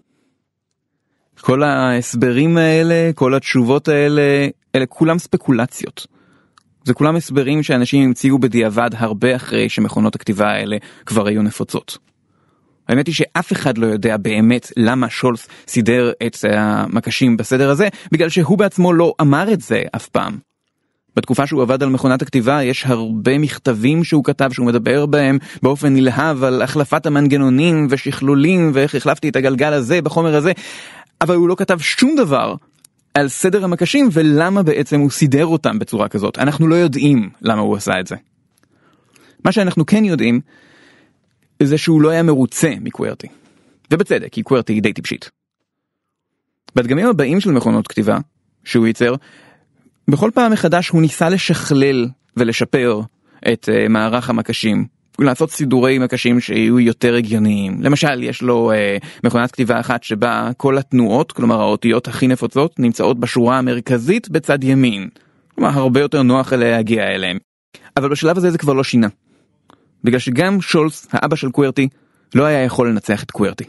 כל 1.40 1.62
ההסברים 1.62 2.56
האלה, 2.56 3.10
כל 3.14 3.34
התשובות 3.34 3.88
האלה, 3.88 4.48
אלה 4.74 4.86
כולם 4.86 5.18
ספקולציות. 5.18 6.06
זה 6.84 6.94
כולם 6.94 7.16
הסברים 7.16 7.62
שאנשים 7.62 8.04
המציאו 8.04 8.38
בדיעבד 8.38 8.90
הרבה 8.94 9.36
אחרי 9.36 9.68
שמכונות 9.68 10.14
הכתיבה 10.14 10.50
האלה 10.50 10.76
כבר 11.06 11.26
היו 11.26 11.42
נפוצות. 11.42 11.98
האמת 12.88 13.06
היא 13.06 13.14
שאף 13.14 13.52
אחד 13.52 13.78
לא 13.78 13.86
יודע 13.86 14.16
באמת 14.16 14.72
למה 14.76 15.10
שולס 15.10 15.48
סידר 15.68 16.12
את 16.26 16.36
המקשים 16.52 17.36
בסדר 17.36 17.70
הזה, 17.70 17.88
בגלל 18.12 18.28
שהוא 18.28 18.58
בעצמו 18.58 18.92
לא 18.92 19.14
אמר 19.20 19.52
את 19.52 19.60
זה 19.60 19.82
אף 19.96 20.08
פעם. 20.08 20.38
בתקופה 21.16 21.46
שהוא 21.46 21.62
עבד 21.62 21.82
על 21.82 21.88
מכונת 21.88 22.22
הכתיבה 22.22 22.62
יש 22.62 22.86
הרבה 22.86 23.38
מכתבים 23.38 24.04
שהוא 24.04 24.24
כתב 24.24 24.50
שהוא 24.52 24.66
מדבר 24.66 25.06
בהם 25.06 25.38
באופן 25.62 25.94
נלהב 25.94 26.44
על 26.44 26.62
החלפת 26.62 27.06
המנגנונים 27.06 27.86
ושכלולים 27.90 28.70
ואיך 28.74 28.94
החלפתי 28.94 29.28
את 29.28 29.36
הגלגל 29.36 29.72
הזה 29.72 30.02
בחומר 30.02 30.36
הזה, 30.36 30.52
אבל 31.20 31.34
הוא 31.34 31.48
לא 31.48 31.54
כתב 31.54 31.78
שום 31.78 32.16
דבר 32.16 32.54
על 33.14 33.28
סדר 33.28 33.64
המקשים 33.64 34.08
ולמה 34.12 34.62
בעצם 34.62 35.00
הוא 35.00 35.10
סידר 35.10 35.46
אותם 35.46 35.78
בצורה 35.78 36.08
כזאת. 36.08 36.38
אנחנו 36.38 36.68
לא 36.68 36.74
יודעים 36.74 37.30
למה 37.42 37.62
הוא 37.62 37.76
עשה 37.76 38.00
את 38.00 38.06
זה. 38.06 38.16
מה 39.44 39.52
שאנחנו 39.52 39.86
כן 39.86 40.04
יודעים 40.04 40.40
זה 41.66 41.78
שהוא 41.78 42.02
לא 42.02 42.10
היה 42.10 42.22
מרוצה 42.22 42.72
מקוורטי. 42.80 43.26
ובצדק, 43.90 44.28
כי 44.32 44.42
קוורטי 44.42 44.72
היא 44.72 44.82
די 44.82 44.92
טיפשית. 44.92 45.30
בדגמים 46.74 47.06
הבאים 47.06 47.40
של 47.40 47.50
מכונות 47.50 47.88
כתיבה, 47.88 48.18
שהוא 48.64 48.86
ייצר, 48.86 49.14
בכל 50.10 50.30
פעם 50.34 50.52
מחדש 50.52 50.88
הוא 50.88 51.02
ניסה 51.02 51.28
לשכלל 51.28 52.08
ולשפר 52.36 53.00
את 53.52 53.68
uh, 53.68 53.88
מערך 53.88 54.30
המקשים. 54.30 54.86
לעשות 55.18 55.50
סידורי 55.50 55.98
מקשים 55.98 56.40
שיהיו 56.40 56.80
יותר 56.80 57.14
הגיוניים. 57.14 57.82
למשל, 57.82 58.22
יש 58.22 58.42
לו 58.42 58.72
uh, 58.72 59.06
מכונת 59.24 59.50
כתיבה 59.50 59.80
אחת 59.80 60.02
שבה 60.02 60.50
כל 60.56 60.78
התנועות, 60.78 61.32
כלומר 61.32 61.60
האותיות 61.60 62.08
הכי 62.08 62.26
נפוצות, 62.26 62.78
נמצאות 62.78 63.20
בשורה 63.20 63.58
המרכזית 63.58 64.28
בצד 64.28 64.64
ימין. 64.64 65.08
כלומר, 65.54 65.70
הרבה 65.70 66.00
יותר 66.00 66.22
נוח 66.22 66.52
להגיע 66.52 67.02
אליהם. 67.02 67.38
אבל 67.96 68.08
בשלב 68.08 68.36
הזה 68.36 68.50
זה 68.50 68.58
כבר 68.58 68.72
לא 68.72 68.84
שינה. 68.84 69.08
בגלל 70.04 70.18
שגם 70.18 70.60
שולס, 70.60 71.08
האבא 71.12 71.36
של 71.36 71.50
קוורטי, 71.50 71.88
לא 72.34 72.44
היה 72.44 72.62
יכול 72.64 72.88
לנצח 72.88 73.22
את 73.22 73.30
קוורטי. 73.30 73.64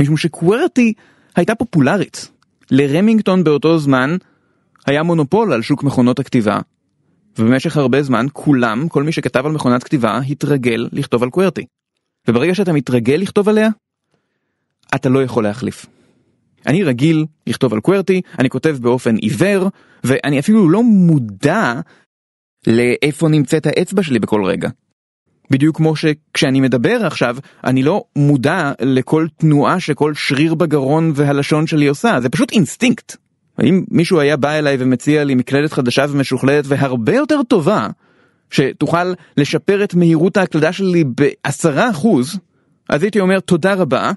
משום 0.00 0.16
שקוורטי 0.16 0.92
הייתה 1.36 1.54
פופולרית. 1.54 2.30
לרמינגטון 2.70 3.44
באותו 3.44 3.78
זמן 3.78 4.16
היה 4.86 5.02
מונופול 5.02 5.52
על 5.52 5.62
שוק 5.62 5.82
מכונות 5.82 6.18
הכתיבה, 6.18 6.60
ובמשך 7.38 7.76
הרבה 7.76 8.02
זמן 8.02 8.26
כולם, 8.32 8.88
כל 8.88 9.02
מי 9.02 9.12
שכתב 9.12 9.46
על 9.46 9.52
מכונת 9.52 9.84
כתיבה, 9.84 10.18
התרגל 10.18 10.88
לכתוב 10.92 11.22
על 11.22 11.30
קוורטי. 11.30 11.66
וברגע 12.28 12.54
שאתה 12.54 12.72
מתרגל 12.72 13.14
לכתוב 13.14 13.48
עליה, 13.48 13.68
אתה 14.94 15.08
לא 15.08 15.22
יכול 15.22 15.44
להחליף. 15.44 15.86
אני 16.66 16.82
רגיל 16.82 17.26
לכתוב 17.46 17.74
על 17.74 17.80
QWERTY, 17.80 18.20
אני 18.38 18.50
כותב 18.50 18.76
באופן 18.80 19.16
עיוור, 19.16 19.68
ואני 20.04 20.38
אפילו 20.38 20.68
לא 20.68 20.82
מודע 20.82 21.80
לאיפה 22.66 23.28
נמצאת 23.28 23.66
האצבע 23.66 24.02
שלי 24.02 24.18
בכל 24.18 24.44
רגע. 24.44 24.68
בדיוק 25.50 25.76
כמו 25.76 25.96
שכשאני 25.96 26.60
מדבר 26.60 27.06
עכשיו, 27.06 27.36
אני 27.64 27.82
לא 27.82 28.04
מודע 28.16 28.72
לכל 28.80 29.26
תנועה 29.36 29.80
שכל 29.80 30.14
שריר 30.14 30.54
בגרון 30.54 31.12
והלשון 31.14 31.66
שלי 31.66 31.86
עושה, 31.86 32.20
זה 32.22 32.28
פשוט 32.28 32.52
אינסטינקט. 32.52 33.16
האם 33.58 33.84
מישהו 33.90 34.20
היה 34.20 34.36
בא 34.36 34.50
אליי 34.50 34.76
ומציע 34.80 35.24
לי 35.24 35.34
מקלדת 35.34 35.72
חדשה 35.72 36.06
ומשוכללת 36.08 36.64
והרבה 36.68 37.14
יותר 37.14 37.42
טובה, 37.42 37.88
שתוכל 38.50 39.12
לשפר 39.36 39.84
את 39.84 39.94
מהירות 39.94 40.36
ההקלדה 40.36 40.72
שלי 40.72 41.04
בעשרה 41.04 41.90
אחוז, 41.90 42.38
אז 42.88 43.02
הייתי 43.02 43.20
אומר 43.20 43.40
תודה 43.40 43.74
רבה, 43.74 44.12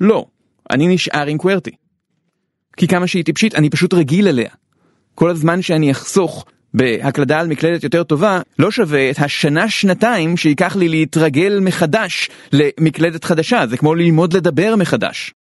לא, 0.00 0.26
אני 0.70 0.94
נשאר 0.94 1.26
עם 1.26 1.38
קוורטי. 1.38 1.70
כי 2.76 2.88
כמה 2.88 3.06
שהיא 3.06 3.24
טיפשית, 3.24 3.54
אני 3.54 3.70
פשוט 3.70 3.94
רגיל 3.94 4.28
אליה. 4.28 4.50
כל 5.14 5.30
הזמן 5.30 5.62
שאני 5.62 5.90
אחסוך 5.90 6.44
בהקלדה 6.74 7.40
על 7.40 7.46
מקלדת 7.46 7.84
יותר 7.84 8.02
טובה, 8.02 8.40
לא 8.58 8.70
שווה 8.70 9.10
את 9.10 9.18
השנה-שנתיים 9.18 10.36
שייקח 10.36 10.76
לי 10.76 10.88
להתרגל 10.88 11.60
מחדש 11.60 12.30
למקלדת 12.52 13.24
חדשה, 13.24 13.66
זה 13.66 13.76
כמו 13.76 13.94
ללמוד 13.94 14.32
לדבר 14.32 14.76
מחדש. 14.76 15.34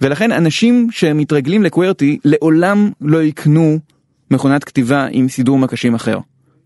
ולכן 0.00 0.32
אנשים 0.32 0.88
שמתרגלים 0.90 1.62
לקוורטי 1.62 2.18
לעולם 2.24 2.90
לא 3.00 3.22
יקנו 3.22 3.78
מכונת 4.30 4.64
כתיבה 4.64 5.06
עם 5.10 5.28
סידור 5.28 5.58
מקשים 5.58 5.94
אחר. 5.94 6.18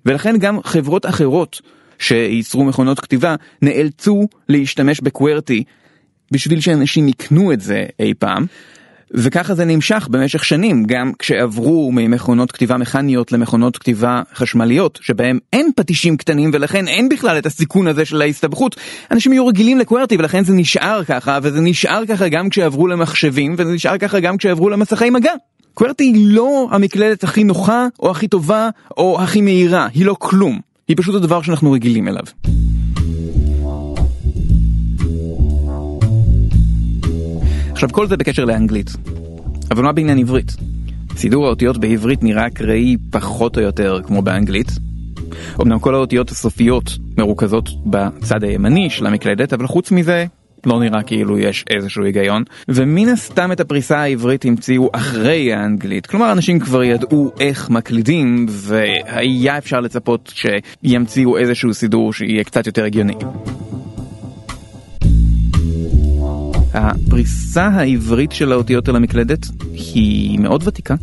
ולכן 0.06 0.38
גם 0.38 0.62
חברות 0.62 1.06
אחרות 1.06 1.60
שייצרו 1.98 2.64
מכונות 2.64 3.00
כתיבה 3.00 3.34
נאלצו 3.62 4.28
להשתמש 4.48 5.00
בקוורטי 5.00 5.64
בשביל 6.32 6.60
שאנשים 6.60 7.08
יקנו 7.08 7.52
את 7.52 7.60
זה 7.60 7.86
אי 8.00 8.14
פעם. 8.18 8.46
וככה 9.14 9.54
זה 9.54 9.64
נמשך 9.64 10.08
במשך 10.10 10.44
שנים, 10.44 10.84
גם 10.84 11.12
כשעברו 11.18 11.92
ממכונות 11.92 12.52
כתיבה 12.52 12.76
מכניות 12.76 13.32
למכונות 13.32 13.78
כתיבה 13.78 14.22
חשמליות, 14.34 14.98
שבהם 15.02 15.38
אין 15.52 15.70
פטישים 15.76 16.16
קטנים 16.16 16.50
ולכן 16.52 16.88
אין 16.88 17.08
בכלל 17.08 17.38
את 17.38 17.46
הסיכון 17.46 17.86
הזה 17.86 18.04
של 18.04 18.22
ההסתבכות. 18.22 18.76
אנשים 19.10 19.32
היו 19.32 19.46
רגילים 19.46 19.78
לקוורטי 19.78 20.16
ולכן 20.16 20.44
זה 20.44 20.52
נשאר 20.54 21.04
ככה, 21.04 21.38
וזה 21.42 21.60
נשאר 21.60 22.06
ככה 22.08 22.28
גם 22.28 22.48
כשעברו 22.48 22.86
למחשבים, 22.86 23.54
וזה 23.58 23.72
נשאר 23.72 23.98
ככה 23.98 24.20
גם 24.20 24.36
כשעברו 24.36 24.70
למסכי 24.70 25.10
מגע. 25.10 25.32
קוורטי 25.74 26.04
היא 26.04 26.26
לא 26.28 26.68
המקלדת 26.70 27.24
הכי 27.24 27.44
נוחה, 27.44 27.86
או 28.00 28.10
הכי 28.10 28.28
טובה, 28.28 28.68
או 28.96 29.22
הכי 29.22 29.40
מהירה, 29.40 29.88
היא 29.94 30.06
לא 30.06 30.16
כלום. 30.18 30.60
היא 30.88 30.96
פשוט 30.96 31.14
הדבר 31.14 31.42
שאנחנו 31.42 31.72
רגילים 31.72 32.08
אליו. 32.08 32.24
עכשיו 37.80 37.92
כל 37.92 38.06
זה 38.06 38.16
בקשר 38.16 38.44
לאנגלית. 38.44 38.90
אבל 39.70 39.82
מה 39.82 39.92
בעניין 39.92 40.18
עברית? 40.18 40.56
סידור 41.16 41.46
האותיות 41.46 41.78
בעברית 41.78 42.22
נראה 42.22 42.46
אקראי 42.46 42.96
פחות 43.10 43.56
או 43.56 43.62
יותר 43.62 44.00
כמו 44.06 44.22
באנגלית. 44.22 44.68
אמנם 45.62 45.78
כל 45.78 45.94
האותיות 45.94 46.30
הסופיות 46.30 46.98
מרוכזות 47.18 47.68
בצד 47.86 48.44
הימני 48.44 48.90
של 48.90 49.06
המקלדת, 49.06 49.52
אבל 49.52 49.66
חוץ 49.66 49.92
מזה 49.92 50.24
לא 50.66 50.80
נראה 50.80 51.02
כאילו 51.02 51.38
יש 51.38 51.64
איזשהו 51.70 52.04
היגיון. 52.04 52.42
ומן 52.68 53.08
הסתם 53.08 53.52
את 53.52 53.60
הפריסה 53.60 53.98
העברית 53.98 54.44
המציאו 54.44 54.90
אחרי 54.92 55.52
האנגלית. 55.52 56.06
כלומר 56.06 56.32
אנשים 56.32 56.58
כבר 56.58 56.82
ידעו 56.82 57.32
איך 57.40 57.70
מקלידים, 57.70 58.46
והיה 58.48 59.58
אפשר 59.58 59.80
לצפות 59.80 60.32
שימציאו 60.34 61.38
איזשהו 61.38 61.74
סידור 61.74 62.12
שיהיה 62.12 62.44
קצת 62.44 62.66
יותר 62.66 62.84
הגיוני. 62.84 63.14
הפריסה 66.80 67.66
העברית 67.66 68.32
של 68.32 68.52
האותיות 68.52 68.88
על 68.88 68.96
המקלדת 68.96 69.46
היא 69.72 70.38
מאוד 70.38 70.62
ותיקה, 70.68 70.94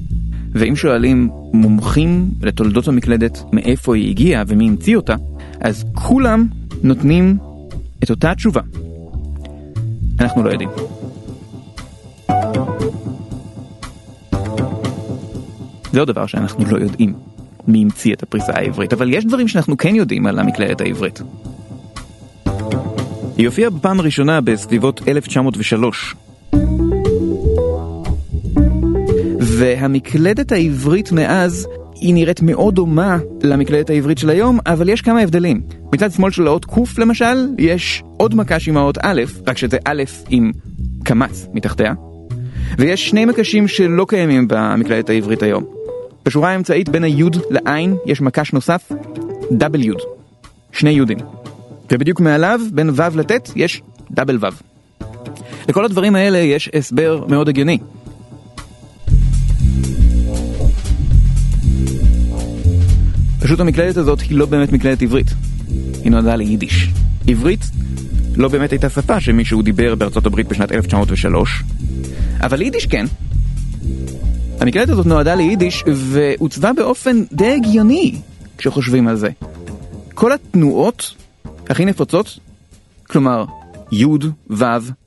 ואם 0.51 0.75
שואלים 0.75 1.29
מומחים 1.53 2.31
לתולדות 2.41 2.87
המקלדת 2.87 3.43
מאיפה 3.53 3.95
היא 3.95 4.09
הגיעה 4.09 4.43
ומי 4.47 4.67
המציא 4.67 4.95
אותה, 4.95 5.15
אז 5.61 5.85
כולם 5.93 6.47
נותנים 6.83 7.37
את 8.03 8.09
אותה 8.09 8.31
התשובה. 8.31 8.61
אנחנו 10.19 10.43
לא 10.43 10.49
יודעים. 10.49 10.69
זה 15.91 15.99
עוד 15.99 16.07
דבר 16.07 16.25
שאנחנו 16.25 16.65
לא 16.65 16.77
יודעים 16.77 17.13
מי 17.67 17.81
המציא 17.81 18.13
את 18.13 18.23
הפריסה 18.23 18.53
העברית, 18.55 18.93
אבל 18.93 19.13
יש 19.13 19.25
דברים 19.25 19.47
שאנחנו 19.47 19.77
כן 19.77 19.95
יודעים 19.95 20.25
על 20.25 20.39
המקלדת 20.39 20.81
העברית. 20.81 21.21
היא 23.37 23.47
הופיעה 23.47 23.69
בפעם 23.69 23.99
הראשונה 23.99 24.41
בסביבות 24.41 25.01
1903. 25.07 26.15
והמקלדת 29.39 30.51
העברית 30.51 31.11
מאז 31.11 31.67
היא 31.95 32.13
נראית 32.13 32.41
מאוד 32.41 32.75
דומה 32.75 33.17
למקלדת 33.43 33.89
העברית 33.89 34.17
של 34.17 34.29
היום, 34.29 34.59
אבל 34.65 34.89
יש 34.89 35.01
כמה 35.01 35.21
הבדלים. 35.21 35.61
מצד 35.93 36.11
שמאל 36.11 36.31
של 36.31 36.47
האות 36.47 36.65
ק' 36.65 36.99
למשל, 36.99 37.47
יש 37.57 38.03
עוד 38.17 38.35
מקש 38.35 38.67
עם 38.67 38.77
האות 38.77 38.97
א', 39.01 39.21
רק 39.47 39.57
שזה 39.57 39.77
א' 39.85 40.03
עם 40.29 40.51
קמץ 41.03 41.47
מתחתיה, 41.53 41.93
ויש 42.77 43.09
שני 43.09 43.25
מקשים 43.25 43.67
שלא 43.67 44.05
קיימים 44.09 44.47
במקלדת 44.49 45.09
העברית 45.09 45.43
היום. 45.43 45.63
בשורה 46.25 46.51
האמצעית 46.51 46.89
בין 46.89 47.03
היוד 47.03 47.37
לעין 47.49 47.95
יש 48.05 48.21
מקש 48.21 48.53
נוסף, 48.53 48.91
W, 49.51 49.97
שני 50.71 50.89
יודים. 50.89 51.17
ובדיוק 51.91 52.19
מעליו, 52.19 52.59
בין 52.71 52.89
ו' 52.89 53.17
לט', 53.17 53.51
יש 53.55 53.81
דאבל 54.11 54.37
ו'. 54.41 54.47
לכל 55.69 55.85
הדברים 55.85 56.15
האלה 56.15 56.37
יש 56.37 56.69
הסבר 56.73 57.25
מאוד 57.27 57.49
הגיוני. 57.49 57.77
פשוט 63.39 63.59
המקלדת 63.59 63.97
הזאת 63.97 64.21
היא 64.21 64.37
לא 64.37 64.45
באמת 64.45 64.71
מקלדת 64.71 65.01
עברית. 65.01 65.27
היא 66.03 66.11
נועדה 66.11 66.35
ליידיש. 66.35 66.89
עברית 67.27 67.59
לא 68.35 68.49
באמת 68.49 68.71
הייתה 68.71 68.89
שפה 68.89 69.21
שמישהו 69.21 69.61
דיבר 69.61 69.95
בארצות 69.95 70.25
הברית 70.25 70.47
בשנת 70.47 70.71
1903, 70.71 71.63
אבל 72.41 72.61
יידיש 72.61 72.85
כן. 72.85 73.05
המקלדת 74.59 74.89
הזאת 74.89 75.05
נועדה 75.05 75.35
ליידיש 75.35 75.83
ועוצבה 75.87 76.73
באופן 76.73 77.23
די 77.31 77.53
הגיוני 77.53 78.15
כשחושבים 78.57 79.07
על 79.07 79.15
זה. 79.15 79.29
כל 80.13 80.31
התנועות 80.31 81.15
הכי 81.69 81.85
נפוצות, 81.85 82.39
כלומר 83.07 83.45
י', 83.91 84.05
ו', 84.49 84.63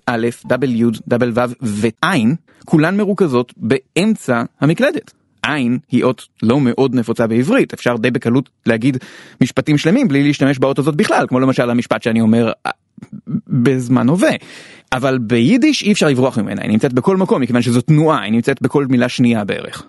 א', 0.07 0.29
דאבל 0.47 0.71
י', 0.71 0.85
דאבל 1.09 1.33
ו' 1.35 1.41
ועין, 1.63 2.35
כולן 2.65 2.97
מרוכזות 2.97 3.55
באמצע 3.57 4.43
המקלדת. 4.61 5.13
עין 5.43 5.79
היא 5.91 6.05
אות 6.05 6.27
לא 6.43 6.61
מאוד 6.61 6.95
נפוצה 6.95 7.27
בעברית, 7.27 7.73
אפשר 7.73 7.97
די 7.97 8.11
בקלות 8.11 8.49
להגיד 8.67 8.97
משפטים 9.41 9.79
שלמים 9.79 10.09
בלי 10.09 10.23
להשתמש 10.23 10.59
באות 10.59 10.79
הזאת 10.79 10.97
בכלל, 10.97 11.27
כמו 11.29 11.41
למשל 11.41 11.71
המשפט 11.71 12.03
שאני 12.03 12.21
אומר 12.21 12.53
אה, 12.67 12.71
בזמן 13.49 14.09
הווה. 14.09 14.31
אבל 14.93 15.19
ביידיש 15.19 15.83
אי 15.83 15.93
אפשר 15.93 16.09
לברוח 16.09 16.39
ממנה, 16.39 16.63
היא 16.63 16.71
נמצאת 16.71 16.93
בכל 16.93 17.17
מקום 17.17 17.43
מכיוון 17.43 17.63
שזו 17.63 17.81
תנועה, 17.81 18.23
היא 18.23 18.33
נמצאת 18.33 18.63
בכל 18.63 18.87
מילה 18.87 19.09
שנייה 19.09 19.45
בערך. 19.45 19.83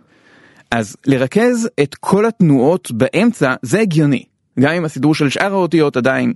אז 0.71 0.97
לרכז 1.05 1.69
את 1.83 1.95
כל 1.95 2.25
התנועות 2.25 2.91
באמצע 2.91 3.53
זה 3.61 3.79
הגיוני. 3.79 4.23
גם 4.59 4.73
אם 4.73 4.85
הסידור 4.85 5.15
של 5.15 5.29
שאר 5.29 5.53
האותיות 5.53 5.97
עדיין 5.97 6.33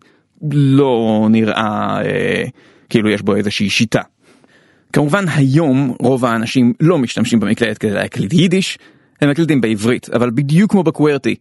לא 0.51 1.27
נראה 1.29 2.01
אה, 2.05 2.43
כאילו 2.89 3.09
יש 3.09 3.21
בו 3.21 3.35
איזושהי 3.35 3.69
שיטה. 3.69 4.01
כמובן 4.93 5.25
היום 5.27 5.95
רוב 5.99 6.25
האנשים 6.25 6.73
לא 6.79 6.97
משתמשים 6.97 7.39
במקלדת 7.39 7.77
כדי 7.77 7.91
להקליט 7.91 8.33
יידיש, 8.33 8.77
הם 9.21 9.29
מקליטים 9.29 9.61
בעברית, 9.61 10.09
אבל 10.09 10.29
בדיוק 10.29 10.71
כמו 10.71 10.83
בקוורטי, 10.83 11.35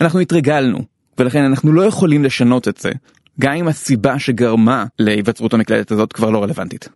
אנחנו 0.00 0.20
התרגלנו, 0.20 0.78
ולכן 1.18 1.42
אנחנו 1.42 1.72
לא 1.72 1.82
יכולים 1.82 2.24
לשנות 2.24 2.68
את 2.68 2.76
זה, 2.76 2.90
גם 3.40 3.52
אם 3.52 3.68
הסיבה 3.68 4.18
שגרמה 4.18 4.84
להיווצרות 4.98 5.54
המקלדת 5.54 5.90
הזאת 5.92 6.12
כבר 6.12 6.30
לא 6.30 6.42
רלוונטית. 6.42 6.88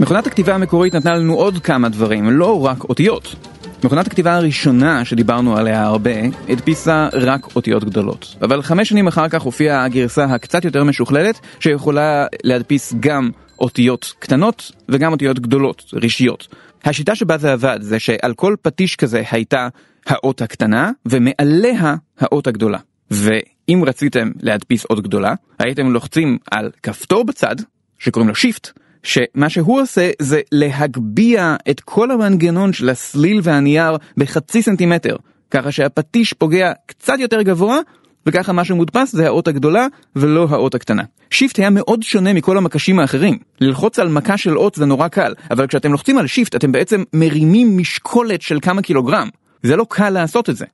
מכונת 0.00 0.26
הכתיבה 0.26 0.54
המקורית 0.54 0.94
נתנה 0.94 1.14
לנו 1.14 1.34
עוד 1.34 1.58
כמה 1.58 1.88
דברים, 1.88 2.30
לא 2.30 2.64
רק 2.64 2.84
אותיות. 2.84 3.55
מכונת 3.86 4.06
הכתיבה 4.06 4.36
הראשונה 4.36 5.04
שדיברנו 5.04 5.56
עליה 5.56 5.82
הרבה, 5.82 6.10
הדפיסה 6.48 7.08
רק 7.12 7.56
אותיות 7.56 7.84
גדולות. 7.84 8.36
אבל 8.42 8.62
חמש 8.62 8.88
שנים 8.88 9.06
אחר 9.06 9.28
כך 9.28 9.42
הופיעה 9.42 9.84
הגרסה 9.84 10.24
הקצת 10.24 10.64
יותר 10.64 10.84
משוכללת, 10.84 11.40
שיכולה 11.60 12.26
להדפיס 12.44 12.94
גם 13.00 13.30
אותיות 13.58 14.14
קטנות 14.18 14.72
וגם 14.88 15.12
אותיות 15.12 15.38
גדולות, 15.38 15.84
רישיות. 15.94 16.48
השיטה 16.84 17.14
שבה 17.14 17.38
זה 17.38 17.52
עבד 17.52 17.78
זה 17.80 17.98
שעל 17.98 18.34
כל 18.34 18.56
פטיש 18.62 18.96
כזה 18.96 19.22
הייתה 19.30 19.68
האות 20.06 20.42
הקטנה, 20.42 20.90
ומעליה 21.06 21.94
האות 22.20 22.46
הגדולה. 22.46 22.78
ואם 23.10 23.82
רציתם 23.86 24.30
להדפיס 24.40 24.84
אות 24.90 25.02
גדולה, 25.02 25.34
הייתם 25.58 25.92
לוחצים 25.92 26.38
על 26.50 26.70
כפתור 26.82 27.24
בצד, 27.24 27.56
שקוראים 27.98 28.28
לו 28.28 28.34
shift, 28.34 28.72
שמה 29.06 29.48
שהוא 29.48 29.80
עושה 29.80 30.10
זה 30.18 30.40
להגביה 30.52 31.56
את 31.70 31.80
כל 31.80 32.10
המנגנון 32.10 32.72
של 32.72 32.88
הסליל 32.88 33.40
והנייר 33.42 33.96
בחצי 34.16 34.62
סנטימטר, 34.62 35.16
ככה 35.50 35.72
שהפטיש 35.72 36.32
פוגע 36.32 36.72
קצת 36.86 37.14
יותר 37.18 37.42
גבוה, 37.42 37.78
וככה 38.26 38.52
מה 38.52 38.64
שמודפס 38.64 39.12
זה 39.12 39.26
האות 39.26 39.48
הגדולה 39.48 39.86
ולא 40.16 40.46
האות 40.50 40.74
הקטנה. 40.74 41.02
shift 41.30 41.58
היה 41.58 41.70
מאוד 41.70 42.02
שונה 42.02 42.32
מכל 42.32 42.58
המקשים 42.58 42.98
האחרים. 42.98 43.38
ללחוץ 43.60 43.98
על 43.98 44.08
מכה 44.08 44.36
של 44.36 44.58
אות 44.58 44.74
זה 44.74 44.86
נורא 44.86 45.08
קל, 45.08 45.34
אבל 45.50 45.66
כשאתם 45.66 45.92
לוחצים 45.92 46.18
על 46.18 46.26
shift 46.26 46.54
אתם 46.54 46.72
בעצם 46.72 47.02
מרימים 47.12 47.78
משקולת 47.78 48.42
של 48.42 48.58
כמה 48.62 48.82
קילוגרם. 48.82 49.28
זה 49.62 49.76
לא 49.76 49.86
קל 49.88 50.10
לעשות 50.10 50.50
את 50.50 50.56
זה. 50.56 50.64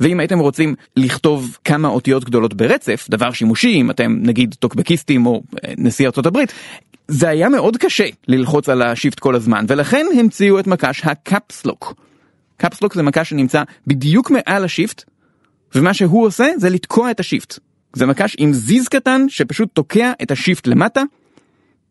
ואם 0.00 0.20
הייתם 0.20 0.38
רוצים 0.38 0.74
לכתוב 0.96 1.58
כמה 1.64 1.88
אותיות 1.88 2.24
גדולות 2.24 2.54
ברצף, 2.54 3.06
דבר 3.10 3.32
שימושי 3.32 3.80
אם 3.80 3.90
אתם 3.90 4.16
נגיד 4.20 4.54
טוקבקיסטים 4.58 5.26
או 5.26 5.42
אה, 5.64 5.72
נשיא 5.78 6.06
ארצות 6.06 6.26
הברית, 6.26 6.52
זה 7.08 7.28
היה 7.28 7.48
מאוד 7.48 7.76
קשה 7.76 8.06
ללחוץ 8.28 8.68
על 8.68 8.82
ה 8.82 8.88
shift 8.88 9.18
כל 9.18 9.34
הזמן, 9.34 9.64
ולכן 9.68 10.06
המציאו 10.18 10.58
את 10.58 10.66
מקש 10.66 11.02
ה 11.04 11.13
caps 11.13 11.49
lock. 11.49 11.94
caps 12.56 12.75
lock 12.75 12.94
זה 12.94 13.02
מקש 13.02 13.30
שנמצא 13.30 13.62
בדיוק 13.86 14.30
מעל 14.30 14.64
ה 14.64 14.70
shift, 14.70 15.04
ומה 15.74 15.94
שהוא 15.94 16.26
עושה 16.26 16.46
זה 16.56 16.70
לתקוע 16.70 17.10
את 17.10 17.20
ה 17.20 17.25
shift. 17.25 17.58
זה 17.92 18.06
מקש 18.06 18.36
עם 18.38 18.52
זיז 18.52 18.88
קטן 18.88 19.26
שפשוט 19.28 19.68
תוקע 19.72 20.12
את 20.22 20.30
ה 20.30 20.36
shift 20.36 20.66
למטה, 20.66 21.02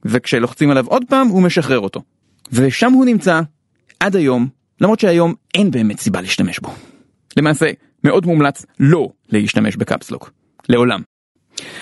וכשלוחצים 0.05 0.71
עליו 0.71 0.87
עוד 0.87 1.03
פעם 1.09 1.27
הוא 1.27 1.43
משחרר 1.43 1.79
אותו. 1.79 2.01
ושם 2.51 2.91
הוא 2.91 3.05
נמצא 3.05 3.41
עד 3.99 4.15
היום, 4.15 4.47
למרות 4.81 4.99
שהיום 4.99 5.33
אין 5.53 5.71
באמת 5.71 5.99
סיבה 5.99 6.21
להשתמש 6.21 6.59
בו. 6.59 6.73
למעשה, 7.37 7.65
מאוד 8.03 8.25
מומלץ 8.25 8.65
לא 8.79 9.09
להשתמש 9.29 9.75
בקפסלוק. 9.75 10.31
לעולם. 10.69 11.12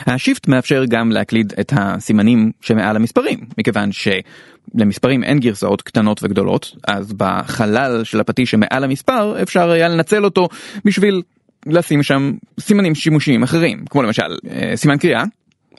השיפט 0.07 0.47
מאפשר 0.47 0.85
גם 0.89 1.11
להקליד 1.11 1.53
את 1.59 1.73
הסימנים 1.75 2.51
שמעל 2.61 2.95
המספרים, 2.95 3.39
מכיוון 3.57 3.89
שלמספרים 3.91 5.23
אין 5.23 5.39
גרסאות 5.39 5.81
קטנות 5.81 6.23
וגדולות, 6.23 6.75
אז 6.88 7.13
בחלל 7.13 8.03
של 8.03 8.19
הפטיש 8.19 8.51
שמעל 8.51 8.83
המספר 8.83 9.41
אפשר 9.41 9.69
היה 9.69 9.88
לנצל 9.88 10.25
אותו 10.25 10.47
בשביל 10.85 11.21
לשים 11.65 12.03
שם 12.03 12.31
סימנים 12.59 12.95
שימושיים 12.95 13.43
אחרים, 13.43 13.85
כמו 13.89 14.03
למשל 14.03 14.38
אה, 14.50 14.71
סימן 14.75 14.97
קריאה, 14.97 15.23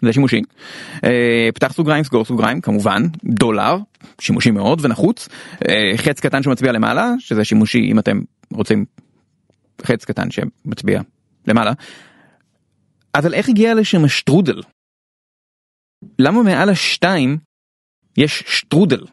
זה 0.02 0.12
שימושי, 0.12 0.40
אה, 1.04 1.49
פתח 1.54 1.73
סוגריים, 1.73 2.04
סגור 2.04 2.25
סוגריים, 2.25 2.61
כמובן, 2.61 3.02
דולר, 3.25 3.76
שימושי 4.21 4.50
מאוד 4.50 4.85
ונחוץ, 4.85 5.28
אה, 5.68 5.92
חץ 5.97 6.21
קטן 6.21 6.42
שמצביע 6.42 6.73
למעלה, 6.73 7.12
שזה 7.18 7.44
שימושי 7.44 7.78
אם 7.90 7.99
אתם 7.99 8.21
רוצים 8.52 8.85
חץ 9.82 10.04
קטן 10.04 10.28
שמצביע 10.30 11.00
למעלה. 11.47 11.73
אבל 13.14 13.35
איך 13.35 13.49
הגיע 13.49 13.75
לשם 13.75 14.04
השטרודל? 14.04 14.61
למה 16.19 16.42
מעל 16.42 16.71
השתיים 16.71 17.38
יש 18.16 18.45
שטרודל? 18.47 19.04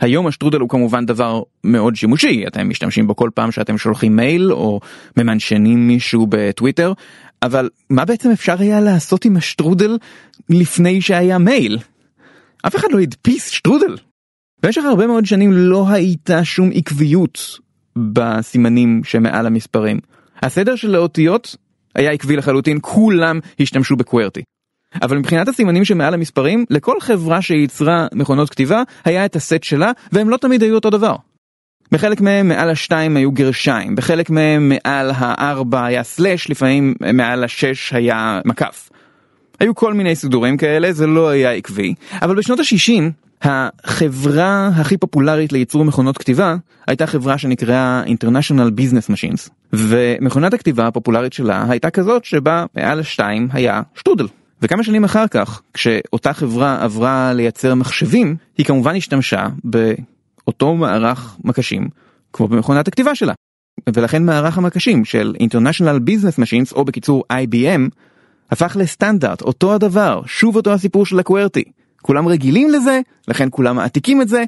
היום 0.00 0.26
השטרודל 0.26 0.60
הוא 0.60 0.68
כמובן 0.68 1.06
דבר 1.06 1.42
מאוד 1.64 1.96
שימושי, 1.96 2.46
אתם 2.46 2.68
משתמשים 2.68 3.06
בו 3.06 3.16
כל 3.16 3.30
פעם 3.34 3.52
שאתם 3.52 3.78
שולחים 3.78 4.16
מייל 4.16 4.52
או 4.52 4.80
ממנשנים 5.16 5.88
מישהו 5.88 6.26
בטוויטר, 6.28 6.92
אבל 7.42 7.70
מה 7.90 8.04
בעצם 8.04 8.30
אפשר 8.30 8.54
היה 8.58 8.80
לעשות 8.80 9.24
עם 9.24 9.36
השטרודל 9.36 9.98
לפני 10.50 11.00
שהיה 11.00 11.38
מייל? 11.38 11.78
אף 12.66 12.76
אחד 12.76 12.88
לא 12.92 13.00
הדפיס 13.00 13.48
שטרודל. 13.48 13.96
במשך 14.62 14.82
הרבה 14.84 15.06
מאוד 15.06 15.26
שנים 15.26 15.52
לא 15.52 15.88
הייתה 15.88 16.44
שום 16.44 16.70
עקביות 16.74 17.58
בסימנים 17.96 19.04
שמעל 19.04 19.46
המספרים. 19.46 20.00
הסדר 20.42 20.76
של 20.76 20.94
האותיות 20.94 21.56
היה 21.94 22.10
עקבי 22.10 22.36
לחלוטין, 22.36 22.78
כולם 22.80 23.40
השתמשו 23.60 23.96
בקוורטי. 23.96 24.42
אבל 25.02 25.18
מבחינת 25.18 25.48
הסימנים 25.48 25.84
שמעל 25.84 26.14
המספרים, 26.14 26.64
לכל 26.70 27.00
חברה 27.00 27.42
שייצרה 27.42 28.06
מכונות 28.14 28.50
כתיבה, 28.50 28.82
היה 29.04 29.24
את 29.24 29.36
הסט 29.36 29.62
שלה, 29.62 29.92
והם 30.12 30.28
לא 30.28 30.36
תמיד 30.36 30.62
היו 30.62 30.74
אותו 30.74 30.90
דבר. 30.90 31.16
בחלק 31.92 32.20
מהם 32.20 32.48
מעל 32.48 32.70
השתיים 32.70 33.16
היו 33.16 33.32
גרשיים, 33.32 33.94
בחלק 33.96 34.30
מהם 34.30 34.68
מעל 34.68 35.10
הארבע 35.14 35.84
היה 35.84 36.02
סלאש, 36.02 36.50
לפעמים 36.50 36.94
מעל 37.14 37.44
השש 37.44 37.92
היה 37.92 38.40
מקף. 38.44 38.90
היו 39.60 39.74
כל 39.74 39.94
מיני 39.94 40.16
סידורים 40.16 40.56
כאלה, 40.56 40.92
זה 40.92 41.06
לא 41.06 41.28
היה 41.28 41.52
עקבי, 41.52 41.94
אבל 42.22 42.36
בשנות 42.36 42.60
ה-60 42.60 43.02
החברה 43.42 44.70
הכי 44.76 44.96
פופולרית 44.96 45.52
לייצור 45.52 45.84
מכונות 45.84 46.18
כתיבה 46.18 46.56
הייתה 46.86 47.06
חברה 47.06 47.38
שנקראה 47.38 48.02
International 48.06 48.80
Business 48.80 49.10
Machines 49.10 49.50
ומכונת 49.72 50.54
הכתיבה 50.54 50.86
הפופולרית 50.86 51.32
שלה 51.32 51.64
הייתה 51.68 51.90
כזאת 51.90 52.24
שבה 52.24 52.64
מעל 52.74 53.00
השתיים 53.00 53.48
היה 53.52 53.82
שטודל. 53.94 54.26
וכמה 54.62 54.84
שנים 54.84 55.04
אחר 55.04 55.28
כך 55.28 55.62
כשאותה 55.74 56.32
חברה 56.32 56.84
עברה 56.84 57.32
לייצר 57.32 57.74
מחשבים 57.74 58.36
היא 58.58 58.66
כמובן 58.66 58.96
השתמשה 58.96 59.46
באותו 59.64 60.74
מערך 60.74 61.36
מקשים 61.44 61.88
כמו 62.32 62.48
במכונת 62.48 62.88
הכתיבה 62.88 63.14
שלה. 63.14 63.32
ולכן 63.94 64.24
מערך 64.24 64.58
המקשים 64.58 65.04
של 65.04 65.34
International 65.42 66.08
Business 66.08 66.38
Machines 66.38 66.74
או 66.74 66.84
בקיצור 66.84 67.24
IBM 67.32 67.90
הפך 68.50 68.76
לסטנדרט 68.80 69.42
אותו 69.42 69.74
הדבר 69.74 70.22
שוב 70.26 70.56
אותו 70.56 70.72
הסיפור 70.72 71.06
של 71.06 71.18
הקוורטי. 71.18 71.64
כולם 72.02 72.28
רגילים 72.28 72.70
לזה, 72.70 73.00
לכן 73.28 73.48
כולם 73.50 73.76
מעתיקים 73.76 74.22
את 74.22 74.28
זה, 74.28 74.44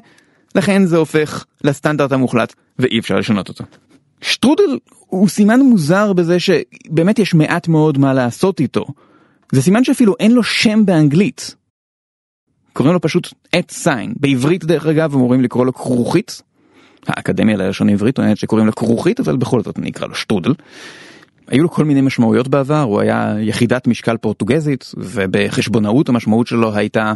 לכן 0.55 0.85
זה 0.85 0.97
הופך 0.97 1.45
לסטנדרט 1.63 2.11
המוחלט 2.11 2.53
ואי 2.79 2.99
אפשר 2.99 3.15
לשנות 3.15 3.49
אותו. 3.49 3.63
שטרודל 4.21 4.77
הוא 5.07 5.27
סימן 5.27 5.59
מוזר 5.59 6.13
בזה 6.13 6.37
שבאמת 6.39 7.19
יש 7.19 7.33
מעט 7.33 7.67
מאוד 7.67 7.97
מה 7.97 8.13
לעשות 8.13 8.59
איתו. 8.59 8.85
זה 9.51 9.61
סימן 9.61 9.83
שאפילו 9.83 10.13
אין 10.19 10.31
לו 10.31 10.43
שם 10.43 10.85
באנגלית. 10.85 11.55
קוראים 12.73 12.93
לו 12.93 13.01
פשוט 13.01 13.33
את 13.59 13.71
סיין, 13.71 14.13
בעברית 14.19 14.65
דרך 14.65 14.85
אגב 14.85 15.13
אמורים 15.13 15.41
לקרוא 15.41 15.65
לו 15.65 15.73
כרוכית. 15.73 16.41
האקדמיה 17.07 17.57
ללשון 17.57 17.89
עברית 17.89 18.15
טוענת 18.15 18.37
שקוראים 18.37 18.67
לו 18.67 18.75
כרוכית 18.75 19.19
אבל 19.19 19.37
בכל 19.37 19.61
זאת 19.61 19.79
נקרא 19.79 20.07
לו 20.07 20.15
שטרודל. 20.15 20.53
היו 21.47 21.63
לו 21.63 21.69
כל 21.69 21.85
מיני 21.85 22.01
משמעויות 22.01 22.47
בעבר, 22.47 22.81
הוא 22.81 22.99
היה 22.99 23.35
יחידת 23.39 23.87
משקל 23.87 24.17
פורטוגזית 24.17 24.91
ובחשבונאות 24.97 26.09
המשמעות 26.09 26.47
שלו 26.47 26.75
הייתה 26.75 27.13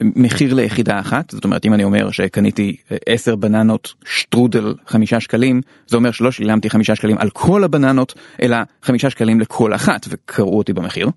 מחיר 0.00 0.54
ליחידה 0.54 1.00
אחת, 1.00 1.30
זאת 1.30 1.44
אומרת 1.44 1.66
אם 1.66 1.74
אני 1.74 1.84
אומר 1.84 2.10
שקניתי 2.10 2.76
10 3.06 3.36
בננות 3.36 3.94
שטרודל 4.04 4.74
5 4.86 5.14
שקלים, 5.14 5.60
זה 5.86 5.96
אומר 5.96 6.10
שלא 6.10 6.30
שילמתי 6.30 6.70
5 6.70 6.90
שקלים 6.90 7.18
על 7.18 7.30
כל 7.30 7.64
הבננות, 7.64 8.14
אלא 8.42 8.56
5 8.82 9.06
שקלים 9.06 9.40
לכל 9.40 9.74
אחת 9.74 10.06
וקראו 10.08 10.58
אותי 10.58 10.72
במחיר. 10.72 11.10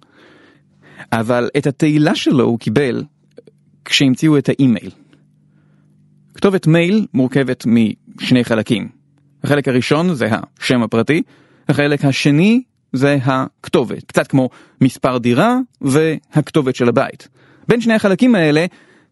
אבל 1.12 1.50
את 1.58 1.68
התהילה 1.68 2.16
שלו 2.16 2.44
הוא 2.44 2.60
קיבל 2.60 3.04
כשהמציאו 3.86 4.38
את 4.38 4.50
האימייל. 4.50 4.92
כתובת 6.34 6.68
מייל 6.68 7.08
מורכבת 7.14 7.66
משני 7.66 8.44
חלקים. 8.44 8.90
החלק 9.44 9.68
הראשון 9.68 10.14
זה 10.14 10.30
השם 10.60 10.84
הפרטי, 10.84 11.22
החלק 11.70 12.06
השני 12.06 12.64
זה 12.94 13.18
הכתובת, 13.24 14.04
קצת 14.04 14.28
כמו 14.28 14.50
מספר 14.82 15.18
דירה 15.18 15.58
והכתובת 15.82 16.76
של 16.76 16.90
הבית. 16.90 17.28
בין 17.70 17.82
שני 17.82 17.94
החלקים 17.94 18.36
האלה 18.36 18.66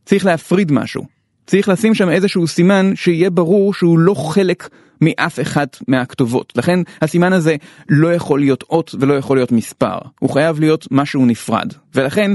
צריך 0.05 0.25
להפריד 0.25 0.71
משהו. 0.71 1.03
צריך 1.45 1.69
לשים 1.69 1.93
שם 1.93 2.09
איזשהו 2.09 2.47
סימן 2.47 2.91
שיהיה 2.95 3.29
ברור 3.29 3.73
שהוא 3.73 3.99
לא 3.99 4.13
חלק 4.13 4.69
מאף 5.01 5.39
אחת 5.39 5.77
מהכתובות. 5.87 6.53
לכן 6.55 6.79
הסימן 7.01 7.33
הזה 7.33 7.55
לא 7.89 8.13
יכול 8.13 8.39
להיות 8.39 8.63
אות 8.69 8.95
ולא 8.99 9.13
יכול 9.13 9.37
להיות 9.37 9.51
מספר. 9.51 9.97
הוא 10.19 10.29
חייב 10.29 10.59
להיות 10.59 10.87
משהו 10.91 11.25
נפרד. 11.25 11.73
ולכן 11.95 12.31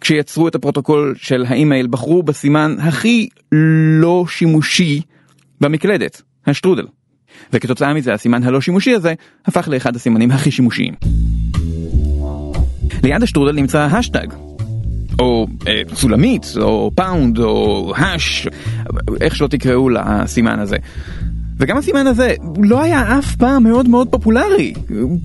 כשיצרו 0.00 0.48
את 0.48 0.54
הפרוטוקול 0.54 1.14
של 1.18 1.44
האימייל 1.48 1.86
בחרו 1.86 2.22
בסימן 2.22 2.76
הכי 2.78 3.28
לא 4.00 4.24
שימושי 4.28 5.00
במקלדת, 5.60 6.22
השטרודל. 6.46 6.86
וכתוצאה 7.52 7.94
מזה 7.94 8.14
הסימן 8.14 8.42
הלא 8.42 8.60
שימושי 8.60 8.94
הזה 8.94 9.14
הפך 9.46 9.68
לאחד 9.68 9.96
הסימנים 9.96 10.30
הכי 10.30 10.50
שימושיים. 10.50 10.94
ליד 13.02 13.22
השטרודל 13.22 13.52
נמצא 13.52 13.78
השטג, 13.80 14.26
או 15.20 15.46
אה, 15.68 15.82
סולמית, 15.94 16.46
או 16.60 16.90
pound, 16.94 17.38
או 17.38 17.92
hash, 17.96 18.48
איך 19.20 19.36
שלא 19.36 19.46
תקראו 19.46 19.88
לסימן 19.88 20.58
הזה. 20.58 20.76
וגם 21.60 21.76
הסימן 21.76 22.06
הזה 22.06 22.34
לא 22.62 22.82
היה 22.82 23.18
אף 23.18 23.36
פעם 23.36 23.62
מאוד 23.62 23.88
מאוד 23.88 24.08
פופולרי. 24.08 24.74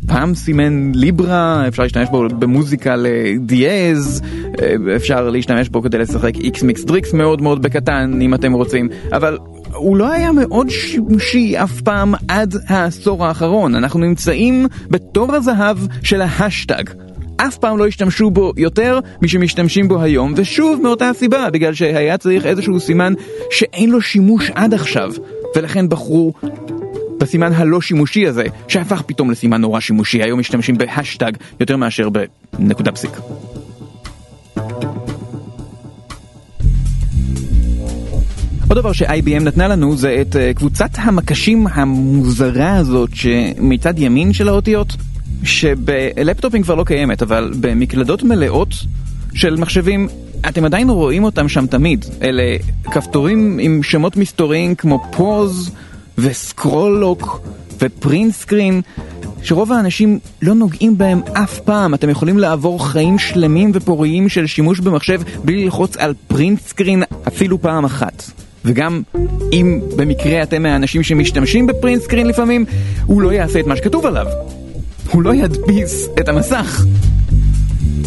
פעם 0.08 0.36
סימן 0.36 0.91
ליברה, 0.95 1.67
אפשר 1.67 1.84
להשתמש 1.84 2.10
בו 2.10 2.27
במוזיקה 2.29 2.95
לדיאז, 2.95 4.21
אפשר 4.95 5.29
להשתמש 5.29 5.69
בו 5.69 5.81
כדי 5.81 5.97
לשחק 5.97 6.36
איקס 6.36 6.63
מיקס 6.63 6.84
דריקס 6.84 7.13
מאוד 7.13 7.41
מאוד 7.41 7.62
בקטן 7.62 8.19
אם 8.21 8.34
אתם 8.34 8.53
רוצים, 8.53 8.89
אבל 9.12 9.38
הוא 9.73 9.97
לא 9.97 10.12
היה 10.12 10.31
מאוד 10.31 10.69
שימושי 10.69 11.58
אף 11.58 11.81
פעם 11.81 12.13
עד 12.27 12.55
העשור 12.67 13.25
האחרון. 13.25 13.75
אנחנו 13.75 13.99
נמצאים 13.99 14.67
בתור 14.89 15.36
הזהב 15.36 15.77
של 16.03 16.21
ההשטג. 16.21 16.84
אף 17.38 17.58
פעם 17.58 17.78
לא 17.78 17.88
השתמשו 17.88 18.32
בו 18.32 18.54
יותר 18.58 19.00
משמשתמשים 19.21 19.88
בו 19.88 20.02
היום, 20.02 20.34
ושוב 20.38 20.82
מאותה 20.84 21.10
הסיבה, 21.10 21.50
בגלל 21.50 21.74
שהיה 21.74 22.17
צריך 22.17 22.45
איזשהו 22.45 22.80
סימן 22.80 23.13
שאין 23.52 23.89
לו 23.89 24.02
שימוש 24.02 24.52
עד 24.56 24.74
עכשיו, 24.74 25.12
ולכן 25.56 25.89
בחרו 25.89 26.34
בסימן 27.17 27.54
הלא 27.54 27.82
שימושי 27.82 28.28
הזה, 28.28 28.43
שהפך 28.67 29.02
פתאום 29.06 29.32
לסימן 29.32 29.62
נורא 29.62 29.80
שימושי, 29.80 30.24
היום 30.24 30.39
משתמשים 30.39 30.78
בהשטג 30.78 31.32
יותר 31.60 31.78
מאשר 31.78 32.10
בנקודה 32.60 32.91
פסיק. 32.91 33.12
עוד 38.69 38.78
דבר 38.78 38.91
ש-IBM 38.93 39.43
נתנה 39.43 39.67
לנו 39.67 39.95
זה 39.95 40.17
את 40.21 40.36
אה, 40.36 40.54
קבוצת 40.54 40.89
המקשים 40.95 41.67
המוזרה 41.67 42.76
הזאת 42.76 43.10
שמצד 43.13 44.00
ימין 44.00 44.34
של 44.34 44.48
האותיות 44.48 44.95
שבלפטופים 45.43 46.63
כבר 46.63 46.76
לא 46.76 46.84
קיימת, 46.84 47.21
אבל 47.21 47.54
במקלדות 47.60 48.24
מלאות 48.24 48.74
של 49.34 49.56
מחשבים, 49.56 50.08
אתם 50.50 50.65
עדיין 50.65 50.89
רואים 50.89 51.24
אותם 51.24 51.50
שם 51.50 51.67
תמיד. 51.67 52.06
אלה 52.21 52.56
כפתורים 52.84 53.60
עם 53.62 53.84
שמות 53.84 54.17
מסתוריים 54.17 54.76
כמו 54.76 55.04
pause 55.12 55.71
ו 56.17 56.29
scroll 56.29 56.96
lock 56.96 57.41
ו 57.82 57.90
print 57.90 58.34
screen, 58.34 58.82
שרוב 59.43 59.71
האנשים 59.71 60.19
לא 60.41 60.54
נוגעים 60.54 60.98
בהם 60.98 61.21
אף 61.34 61.60
פעם. 61.60 61.93
אתם 61.93 62.10
יכולים 62.10 62.38
לעבור 62.38 62.88
חיים 62.88 63.19
שלמים 63.19 63.71
ופוריים 63.74 64.30
של 64.30 64.48
שימוש 64.48 64.80
במחשב 64.80 65.21
בלי 65.43 65.63
ללחוץ 65.63 65.98
על 65.98 66.13
print 66.28 66.62
screen 66.62 67.04
אפילו 67.28 67.62
פעם 67.62 67.86
אחת. 67.86 68.24
וגם 68.65 69.02
אם 69.54 69.82
במקרה 69.95 70.43
אתם 70.43 70.63
מהאנשים 70.63 71.04
שמשתמשים 71.04 71.67
ב 71.67 71.73
print 71.73 72.02
screen 72.02 72.28
לפעמים, 72.28 72.65
הוא 73.06 73.21
לא 73.21 73.34
יעשה 73.34 73.60
את 73.60 73.67
מה 73.67 73.76
שכתוב 73.76 74.06
עליו. 74.06 74.26
הוא 75.12 75.24
לא 75.24 75.34
ידפיס 75.36 76.08
את 76.20 76.30
המסך. 76.30 76.86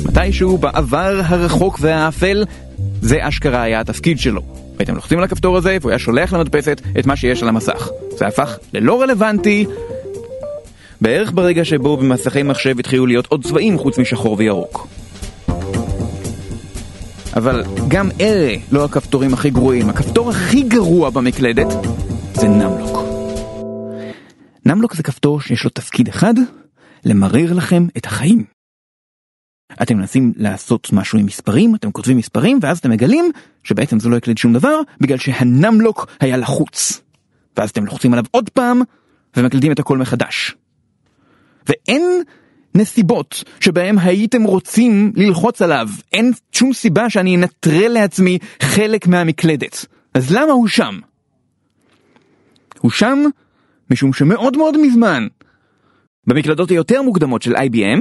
מתישהו 0.05 0.59
בעבר 0.59 1.21
הרחוק 1.25 1.79
והאפל, 1.81 2.45
זה 3.03 3.19
אשכרה 3.21 3.63
היה 3.63 3.81
התפקיד 3.81 4.19
שלו. 4.19 4.43
הייתם 4.79 4.95
לוחצים 4.95 5.19
על 5.19 5.25
הכפתור 5.25 5.57
הזה 5.57 5.77
והוא 5.81 5.91
היה 5.91 5.99
שולח 5.99 6.33
למדפסת 6.33 6.81
את 6.99 7.07
מה 7.07 7.17
שיש 7.17 7.43
על 7.43 7.49
המסך. 7.49 7.89
זה 8.19 8.27
הפך 8.27 8.59
ללא 8.75 9.03
רלוונטי 9.03 9.67
בערך 11.01 11.33
ברגע 11.33 11.65
שבו 11.65 11.97
במסכי 11.97 12.43
מחשב 12.43 12.79
התחילו 12.79 13.07
להיות 13.07 13.27
עוד 13.27 13.45
צבעים 13.45 13.79
חוץ 13.79 13.99
משחור 13.99 14.37
וירוק. 14.39 14.89
אבל 17.37 17.65
גם 17.89 18.09
אלה 18.21 18.55
לא 18.73 18.85
הכפתורים 18.85 19.35
הכי 19.35 19.51
גרועים. 19.51 19.89
הכפתור 19.89 20.31
הכי 20.31 20.63
גרוע 20.63 21.11
במקלדת 21.11 21.67
זה 22.35 22.49
נמלוק. 22.49 22.99
נמלוק 24.67 24.95
זה 24.95 25.03
כפתור 25.03 25.41
שיש 25.41 25.65
לו 25.65 25.71
תפקיד 25.71 26.09
אחד, 26.09 26.35
למרר 27.09 27.53
לכם 27.53 27.87
את 27.97 28.07
החיים. 28.07 28.45
אתם 29.83 29.97
מנסים 29.97 30.33
לעשות 30.37 30.93
משהו 30.93 31.19
עם 31.19 31.27
מספרים, 31.27 31.75
אתם 31.75 31.93
כותבים 31.93 32.17
מספרים, 32.17 32.59
ואז 32.63 32.79
אתם 32.79 32.91
מגלים 32.91 33.31
שבעצם 33.65 34.01
זה 34.01 34.09
לא 34.09 34.17
יקליד 34.17 34.39
שום 34.39 34.53
דבר, 34.53 34.81
בגלל 35.01 35.19
שהנמלוק 35.19 36.07
היה 36.21 36.37
לחוץ. 36.37 37.03
ואז 37.57 37.71
אתם 37.71 37.85
לוחצים 37.85 38.13
עליו 38.13 38.25
עוד 38.31 38.49
פעם, 38.51 38.81
ומקלידים 39.37 39.73
את 39.73 39.79
הכל 39.79 39.99
מחדש. 39.99 40.55
ואין 41.69 42.23
נסיבות 42.75 43.45
שבהם 43.61 43.99
הייתם 43.99 44.45
רוצים 44.45 45.13
ללחוץ 45.17 45.63
עליו. 45.63 45.89
אין 46.13 46.33
שום 46.53 46.73
סיבה 46.73 47.11
שאני 47.11 47.37
אנטרל 47.37 47.89
לעצמי 47.89 48.39
חלק 48.63 49.07
מהמקלדת. 49.07 49.87
אז 50.15 50.33
למה 50.33 50.53
הוא 50.53 50.69
שם? 50.69 50.99
הוא 52.81 52.91
שם 52.91 53.19
משום 53.91 54.13
שמאוד 54.13 54.57
מאוד 54.57 54.77
מזמן 54.77 55.27
במקלדות 56.29 56.71
היותר 56.71 57.03
מוקדמות 57.03 57.43
של 57.43 57.57
IBM 57.57 58.01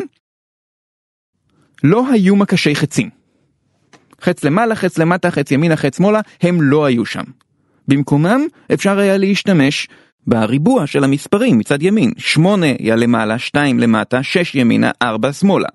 לא 1.84 2.12
היו 2.12 2.36
מקשי 2.36 2.76
חצים. 2.76 3.10
חץ 4.22 4.44
למעלה, 4.44 4.76
חץ 4.76 4.98
למטה, 4.98 5.32
חץ 5.32 5.52
ימינה, 5.52 5.76
חץ 5.76 5.98
שמאלה, 5.98 6.22
הם 6.42 6.62
לא 6.62 6.86
היו 6.86 7.06
שם. 7.06 7.24
במקומם 7.88 8.42
אפשר 8.74 9.00
היה 9.00 9.18
להשתמש 9.18 9.88
בריבוע 10.28 10.88
של 10.88 11.04
המספרים 11.04 11.58
מצד 11.58 11.84
ימין, 11.84 12.12
8 12.18 12.66
היה 12.80 12.96
למעלה, 12.96 13.40
2 13.40 13.80
למטה, 13.80 14.24
6 14.24 14.56
ימינה, 14.56 14.92
4 15.02 15.34
שמאלה. 15.34 15.68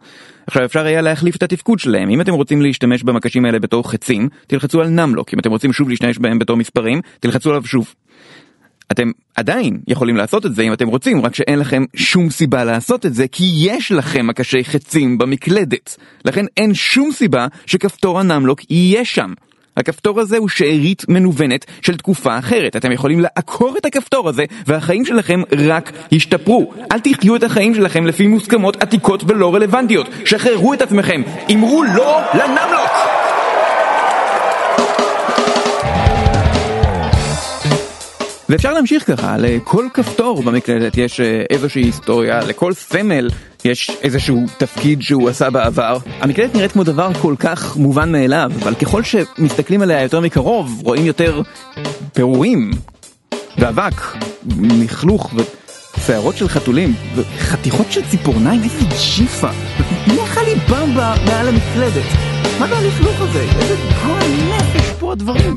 עכשיו 0.47 0.65
אפשר 0.65 0.87
היה 0.87 1.01
להחליף 1.01 1.37
את 1.37 1.43
התפקוד 1.43 1.79
שלהם, 1.79 2.11
אם 2.11 2.21
אתם 2.21 2.33
רוצים 2.33 2.63
להשתמש 2.63 3.03
במקשים 3.03 3.45
האלה 3.45 3.59
בתור 3.59 3.91
חצים, 3.91 4.29
תלחצו 4.47 4.81
על 4.81 4.89
נמלוק, 4.89 5.35
אם 5.35 5.39
אתם 5.39 5.51
רוצים 5.51 5.73
שוב 5.73 5.89
להשתמש 5.89 6.19
בהם 6.19 6.39
בתור 6.39 6.57
מספרים, 6.57 7.01
תלחצו 7.21 7.51
עליו 7.51 7.67
שוב. 7.67 7.95
אתם 8.93 9.11
עדיין 9.37 9.79
יכולים 9.89 10.17
לעשות 10.17 10.47
את 10.47 10.55
זה 10.55 10.63
אם 10.63 10.73
אתם 10.73 10.89
רוצים, 10.89 11.25
רק 11.25 11.35
שאין 11.35 11.59
לכם 11.59 11.85
שום 11.97 12.31
סיבה 12.31 12.65
לעשות 12.65 13.07
את 13.07 13.15
זה, 13.15 13.29
כי 13.33 13.53
יש 13.57 13.93
לכם 13.93 14.27
מקשי 14.27 14.65
חצים 14.65 15.19
במקלדת. 15.19 15.97
לכן 16.25 16.45
אין 16.57 16.75
שום 16.75 17.13
סיבה 17.13 17.47
שכפתור 17.67 18.21
הנמלוק 18.21 18.61
יהיה 18.71 19.05
שם. 19.05 19.33
הכפתור 19.77 20.21
הזה 20.21 20.39
הוא 20.39 20.49
שארית 20.49 21.05
מנוונת 21.09 21.65
של 21.83 21.97
תקופה 21.97 22.39
אחרת. 22.39 22.77
אתם 22.77 22.93
יכולים 22.93 23.21
לעקור 23.21 23.75
את 23.79 23.87
הכפתור 23.87 24.29
הזה, 24.29 24.45
והחיים 24.67 25.05
שלכם 25.05 25.43
רק 25.59 25.93
ישתפרו. 26.13 26.73
אל 26.93 27.01
תחיו 27.01 27.37
את 27.37 27.43
החיים 27.43 27.75
שלכם 27.75 28.07
לפי 28.07 28.27
מוסכמות 28.27 28.83
עתיקות 28.83 29.25
ולא 29.27 29.55
רלוונטיות. 29.55 30.07
שחררו 30.25 30.75
את 30.75 30.83
עצמכם. 30.83 31.23
אמרו 31.53 31.83
לא 31.83 32.21
לנמלוק! 32.35 33.22
ואפשר 38.53 38.73
להמשיך 38.73 39.07
ככה, 39.07 39.37
לכל 39.39 39.87
כפתור 39.95 40.43
במקלדת 40.43 40.99
יש 40.99 41.21
אה, 41.21 41.43
איזושהי 41.51 41.83
היסטוריה, 41.83 42.41
לכל 42.41 42.73
סמל 42.73 43.29
יש 43.65 43.91
איזשהו 44.03 44.45
תפקיד 44.59 45.03
שהוא 45.03 45.29
עשה 45.29 45.51
בעבר. 45.51 45.99
המקלדת 46.21 46.55
נראית 46.55 46.73
כמו 46.73 46.85
דבר 46.85 47.15
כל 47.23 47.35
כך 47.39 47.77
מובן 47.77 48.13
מאליו, 48.13 48.53
אבל 48.63 48.75
ככל 48.75 49.03
שמסתכלים 49.03 49.83
עליה 49.83 50.03
יותר 50.03 50.21
מקרוב, 50.21 50.81
רואים 50.85 51.07
יותר 51.07 51.43
פירורים, 52.13 52.71
ואבק, 53.59 54.03
לכלוך 54.61 55.35
ושערות 55.99 56.37
של 56.37 56.49
חתולים, 56.49 56.95
וחתיכות 57.15 57.93
של 57.93 58.01
ציפורניים, 58.11 58.63
איזה 58.63 58.85
ג'יפה. 59.17 59.51
מי 60.07 60.25
אכל 60.25 60.41
לי 60.41 60.55
במבה 60.55 61.15
מעל 61.27 61.49
המקלדת? 61.49 62.07
מה 62.61 62.67
זה 62.67 62.77
הלכלוך 62.77 63.21
הזה? 63.21 63.47
איזה 63.61 63.77
גועל 64.07 64.31
נפש 64.49 64.91
פה 65.01 65.13
הדברים. 65.13 65.55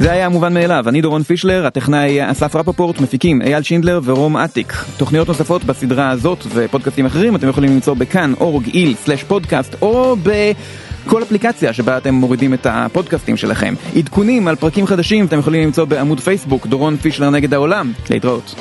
זה 0.00 0.12
היה 0.12 0.28
מובן 0.28 0.54
מאליו, 0.54 0.88
אני 0.88 1.00
דורון 1.00 1.22
פישלר, 1.22 1.66
הטכנאי 1.66 2.30
אסף 2.30 2.56
רפפורט, 2.56 3.00
מפיקים 3.00 3.42
אייל 3.42 3.62
שינדלר 3.62 4.00
ורום 4.04 4.36
אטיק. 4.36 4.72
תוכניות 4.96 5.28
נוספות 5.28 5.64
בסדרה 5.64 6.10
הזאת 6.10 6.44
ופודקאסטים 6.54 7.06
אחרים 7.06 7.36
אתם 7.36 7.48
יכולים 7.48 7.72
למצוא 7.72 7.94
בכאן, 7.94 8.32
אורג, 8.40 8.68
איל, 8.68 8.94
סלש 8.94 9.22
פודקאסט, 9.22 9.76
או 9.82 10.16
בכל 10.22 11.22
אפליקציה 11.22 11.72
שבה 11.72 11.98
אתם 11.98 12.14
מורידים 12.14 12.54
את 12.54 12.66
הפודקאסטים 12.70 13.36
שלכם. 13.36 13.74
עדכונים 13.96 14.48
על 14.48 14.56
פרקים 14.56 14.86
חדשים 14.86 15.26
אתם 15.26 15.38
יכולים 15.38 15.62
למצוא 15.62 15.84
בעמוד 15.84 16.20
פייסבוק, 16.20 16.66
דורון 16.66 16.96
פישלר 16.96 17.30
נגד 17.30 17.54
העולם. 17.54 17.92
להתראות. 18.10 18.54